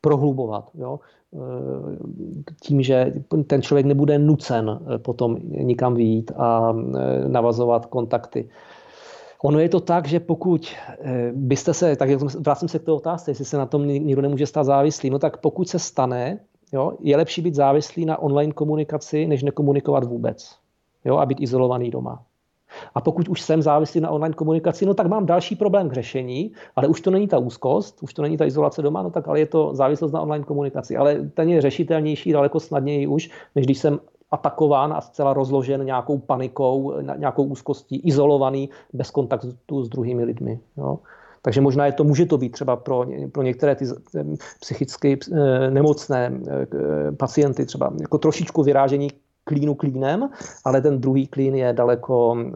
prohlubovat. 0.00 0.70
Jo 0.78 1.00
eh, 1.34 1.38
tím, 2.62 2.82
že 2.82 3.12
ten 3.46 3.62
člověk 3.62 3.86
nebude 3.86 4.18
nucen 4.18 4.78
potom 5.02 5.36
nikam 5.42 5.94
vyjít 5.94 6.30
a 6.36 6.70
navazovat 7.26 7.86
kontakty. 7.86 8.48
Ono 9.42 9.58
je 9.58 9.68
to 9.68 9.80
tak, 9.80 10.08
že 10.08 10.20
pokud 10.20 10.74
eh, 10.88 11.32
byste 11.34 11.74
se, 11.74 11.96
tak 11.96 12.10
vracím 12.20 12.68
se 12.68 12.78
k 12.78 12.82
té 12.82 12.92
otázce, 12.92 13.30
jestli 13.30 13.44
se 13.44 13.58
na 13.58 13.66
tom 13.66 13.88
někdo 13.88 14.22
nemůže 14.22 14.46
stát 14.46 14.64
závislý, 14.64 15.10
no 15.10 15.18
tak 15.18 15.36
pokud 15.36 15.68
se 15.68 15.78
stane, 15.78 16.40
jo, 16.72 16.92
je 17.00 17.16
lepší 17.16 17.42
být 17.42 17.54
závislý 17.54 18.06
na 18.06 18.18
online 18.18 18.52
komunikaci, 18.52 19.26
než 19.26 19.42
nekomunikovat 19.42 20.04
vůbec. 20.04 20.56
Jo, 21.04 21.16
a 21.16 21.26
být 21.26 21.40
izolovaný 21.40 21.90
doma. 21.90 22.22
A 22.94 23.00
pokud 23.00 23.28
už 23.28 23.40
jsem 23.40 23.62
závislý 23.62 24.00
na 24.00 24.10
online 24.10 24.34
komunikaci, 24.34 24.86
no 24.86 24.94
tak 24.94 25.06
mám 25.06 25.26
další 25.26 25.56
problém 25.56 25.88
k 25.88 25.92
řešení, 25.92 26.52
ale 26.76 26.88
už 26.88 27.00
to 27.00 27.10
není 27.10 27.28
ta 27.28 27.38
úzkost, 27.38 28.02
už 28.02 28.14
to 28.14 28.22
není 28.22 28.36
ta 28.36 28.44
izolace 28.44 28.82
doma, 28.82 29.02
no 29.02 29.10
tak 29.10 29.28
ale 29.28 29.38
je 29.38 29.46
to 29.46 29.74
závislost 29.74 30.12
na 30.12 30.20
online 30.20 30.44
komunikaci. 30.44 30.96
Ale 30.96 31.30
ten 31.34 31.48
je 31.48 31.60
řešitelnější 31.60 32.32
daleko 32.32 32.60
snadněji 32.60 33.06
už, 33.06 33.30
než 33.54 33.66
když 33.66 33.78
jsem 33.78 34.00
atakován 34.30 34.92
a 34.92 35.00
zcela 35.00 35.32
rozložen 35.32 35.84
nějakou 35.84 36.18
panikou, 36.18 37.00
nějakou 37.16 37.44
úzkostí, 37.44 37.96
izolovaný, 37.96 38.70
bez 38.92 39.10
kontaktu 39.10 39.84
s 39.84 39.88
druhými 39.88 40.24
lidmi. 40.24 40.60
Jo. 40.76 40.98
Takže 41.42 41.60
možná 41.60 41.86
je 41.86 41.92
to, 41.92 42.04
může 42.04 42.26
to 42.26 42.38
být 42.38 42.52
třeba 42.52 42.76
pro, 42.76 43.06
pro 43.32 43.42
některé 43.42 43.74
ty 43.74 43.84
psychicky 44.60 45.18
eh, 45.32 45.70
nemocné 45.70 46.32
eh, 46.48 47.12
pacienty 47.12 47.66
třeba 47.66 47.92
jako 48.00 48.18
trošičku 48.18 48.62
vyrážení 48.62 49.10
klínu 49.44 49.74
klínem, 49.74 50.30
ale 50.64 50.80
ten 50.80 51.00
druhý 51.00 51.26
klín 51.26 51.54
je 51.54 51.72
daleko 51.72 52.36
eh, 52.38 52.50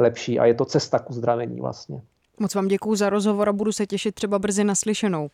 lepší 0.00 0.38
a 0.38 0.46
je 0.46 0.54
to 0.54 0.64
cesta 0.64 0.98
k 0.98 1.10
uzdravení 1.10 1.60
vlastně. 1.60 2.02
Moc 2.40 2.54
vám 2.54 2.68
děkuji 2.68 2.94
za 2.94 3.10
rozhovor 3.10 3.48
a 3.48 3.52
budu 3.52 3.72
se 3.72 3.86
těšit 3.86 4.14
třeba 4.14 4.38
brzy 4.38 4.64
naslyšenou. 4.64 5.28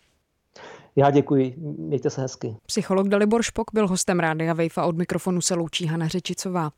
Já 0.96 1.10
děkuji, 1.10 1.54
mějte 1.78 2.10
se 2.10 2.20
hezky. 2.20 2.56
Psycholog 2.66 3.08
Dalibor 3.08 3.42
Špok 3.42 3.70
byl 3.74 3.88
hostem 3.88 4.20
Rádia 4.20 4.54
Vejfa, 4.54 4.84
od 4.84 4.96
mikrofonu 4.96 5.40
se 5.40 5.54
loučí 5.54 5.86
Hana 5.86 6.08
Řečicová. 6.08 6.72